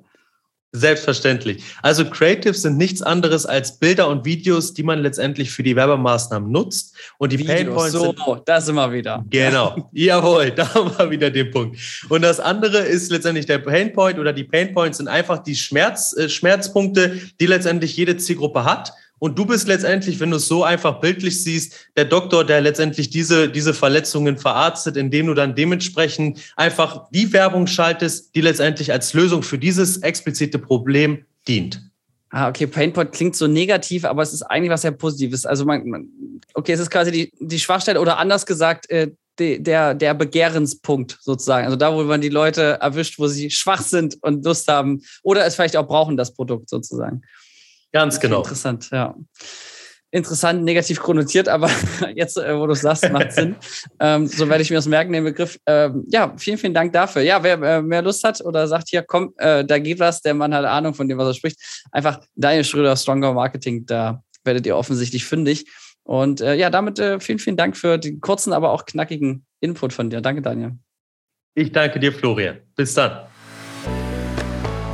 Selbstverständlich. 0.74 1.64
Also 1.82 2.04
Creatives 2.06 2.62
sind 2.62 2.78
nichts 2.78 3.02
anderes 3.02 3.46
als 3.46 3.80
Bilder 3.80 4.10
und 4.10 4.26
Videos, 4.26 4.74
die 4.74 4.84
man 4.84 5.00
letztendlich 5.00 5.50
für 5.50 5.64
die 5.64 5.78
Werbemaßnahmen 5.78 6.52
nutzt. 6.52 6.94
Und 7.18 7.32
die 7.32 7.38
Painpoints 7.38 7.94
so, 7.94 8.14
sind, 8.14 8.42
das 8.46 8.66
sind 8.66 8.76
wir 8.76 8.92
wieder. 8.92 9.24
Genau. 9.30 9.90
Jawohl, 9.94 10.52
da 10.52 10.74
haben 10.74 10.92
wir 10.98 11.10
wieder 11.10 11.32
den 11.32 11.52
Punkt. 11.52 11.78
Und 12.10 12.22
das 12.22 12.42
andere 12.42 12.80
ist 12.80 13.12
letztendlich 13.12 13.46
der 13.46 13.60
Painpoint 13.60 14.20
oder 14.20 14.34
die 14.34 14.44
Painpoints 14.44 14.98
sind 14.98 15.08
einfach 15.08 15.40
die 15.40 15.56
Schmerz, 15.56 16.16
äh, 16.18 16.28
Schmerzpunkte, 16.28 17.22
die 17.40 17.46
letztendlich 17.46 17.96
jede 17.96 18.18
Zielgruppe 18.18 18.66
hat. 18.66 18.92
Und 19.20 19.38
du 19.38 19.46
bist 19.46 19.68
letztendlich, 19.68 20.20
wenn 20.20 20.30
du 20.30 20.38
es 20.38 20.48
so 20.48 20.64
einfach 20.64 21.00
bildlich 21.00 21.44
siehst, 21.44 21.90
der 21.96 22.06
Doktor, 22.06 22.44
der 22.44 22.62
letztendlich 22.62 23.10
diese, 23.10 23.50
diese 23.50 23.74
Verletzungen 23.74 24.38
verarztet, 24.38 24.96
indem 24.96 25.28
du 25.28 25.34
dann 25.34 25.56
dementsprechend 25.56 26.40
einfach 26.56 27.10
die 27.12 27.34
Werbung 27.34 27.66
schaltest, 27.68 28.36
die 28.36 28.42
letztendlich 28.42 28.92
als 28.92 29.14
Lösung 29.14 29.42
für 29.42 29.58
dieses 29.58 29.98
explizite 29.98 30.60
Problem 30.60 31.26
dient. 31.48 31.82
Ah, 32.30 32.50
okay, 32.50 32.68
Painpoint 32.68 33.14
klingt 33.14 33.36
so 33.36 33.48
negativ, 33.48 34.06
aber 34.06 34.22
es 34.22 34.34
ist 34.34 34.44
eigentlich 34.44 34.70
was 34.70 34.82
sehr 34.82 34.92
Positives. 34.92 35.46
Also 35.46 35.66
man, 35.66 35.88
man 35.88 36.10
okay, 36.54 36.74
es 36.74 36.80
ist 36.80 36.92
quasi 36.92 37.12
die, 37.12 37.32
die 37.40 37.60
Schwachstelle 37.60 38.02
oder 38.02 38.18
anders 38.18 38.46
gesagt, 38.46 38.90
äh, 38.90 39.12
der, 39.40 39.94
der 39.94 40.14
Begehrenspunkt 40.14 41.20
sozusagen. 41.22 41.66
Also 41.66 41.78
da, 41.78 41.94
wo 41.94 42.04
man 42.04 42.22
die 42.22 42.30
Leute 42.30 42.80
erwischt, 42.82 43.20
wo 43.20 43.28
sie 43.28 43.52
schwach 43.52 43.82
sind 43.82 44.18
und 44.22 44.44
Lust 44.44 44.68
haben 44.68 45.02
oder 45.22 45.46
es 45.46 45.56
vielleicht 45.56 45.78
auch 45.78 45.88
brauchen, 45.88 46.18
das 46.18 46.34
Produkt 46.34 46.70
sozusagen. 46.70 47.22
Ganz 47.92 48.20
genau. 48.20 48.40
Interessant, 48.40 48.90
ja. 48.92 49.16
Interessant, 50.10 50.64
negativ 50.64 51.00
konnotiert, 51.02 51.50
aber 51.50 51.70
jetzt, 52.16 52.38
äh, 52.38 52.58
wo 52.58 52.66
du 52.66 52.74
es 52.74 52.82
sagst, 52.82 53.10
macht 53.12 53.34
Sinn. 53.34 53.58
ähm, 54.00 54.26
so 54.26 54.48
werde 54.48 54.62
ich 54.64 54.70
mir 54.70 54.78
das 54.78 54.88
merken, 54.88 55.12
den 55.12 55.26
Begriff. 55.26 55.60
Ähm, 55.66 56.06
ja, 56.08 56.34
vielen, 56.38 56.58
vielen 56.58 56.74
Dank 56.74 56.94
dafür. 56.94 57.24
Ja, 57.24 57.44
wer 57.44 57.62
äh, 57.62 57.82
mehr 57.82 58.02
Lust 58.02 58.24
hat 58.24 58.40
oder 58.42 58.68
sagt, 58.68 58.88
hier, 58.90 59.04
komm, 59.04 59.34
äh, 59.38 59.66
da 59.66 59.80
geht 59.80 60.00
was, 60.00 60.22
der 60.22 60.34
Mann 60.34 60.54
hat 60.54 60.64
Ahnung 60.64 60.94
von 60.94 61.10
dem, 61.10 61.18
was 61.18 61.28
er 61.28 61.34
spricht, 61.34 61.60
einfach 61.92 62.22
Daniel 62.36 62.64
Schröder, 62.64 62.96
Stronger 62.96 63.34
Marketing, 63.34 63.86
da 63.86 64.24
werdet 64.46 64.66
ihr 64.66 64.78
offensichtlich 64.78 65.26
fündig. 65.26 65.66
Und 66.04 66.40
äh, 66.40 66.56
ja, 66.56 66.70
damit 66.70 67.00
äh, 67.00 67.20
vielen, 67.20 67.40
vielen 67.40 67.58
Dank 67.58 67.76
für 67.76 67.98
den 67.98 68.22
kurzen, 68.22 68.54
aber 68.54 68.72
auch 68.72 68.86
knackigen 68.86 69.46
Input 69.60 69.92
von 69.92 70.10
dir. 70.10 70.22
Danke, 70.22 70.42
Daniel. 70.42 70.78
Ich 71.54 71.74
danke 71.74 72.00
dir, 72.00 72.14
Florian. 72.14 72.60
Bis 72.76 72.94
dann. 72.94 73.28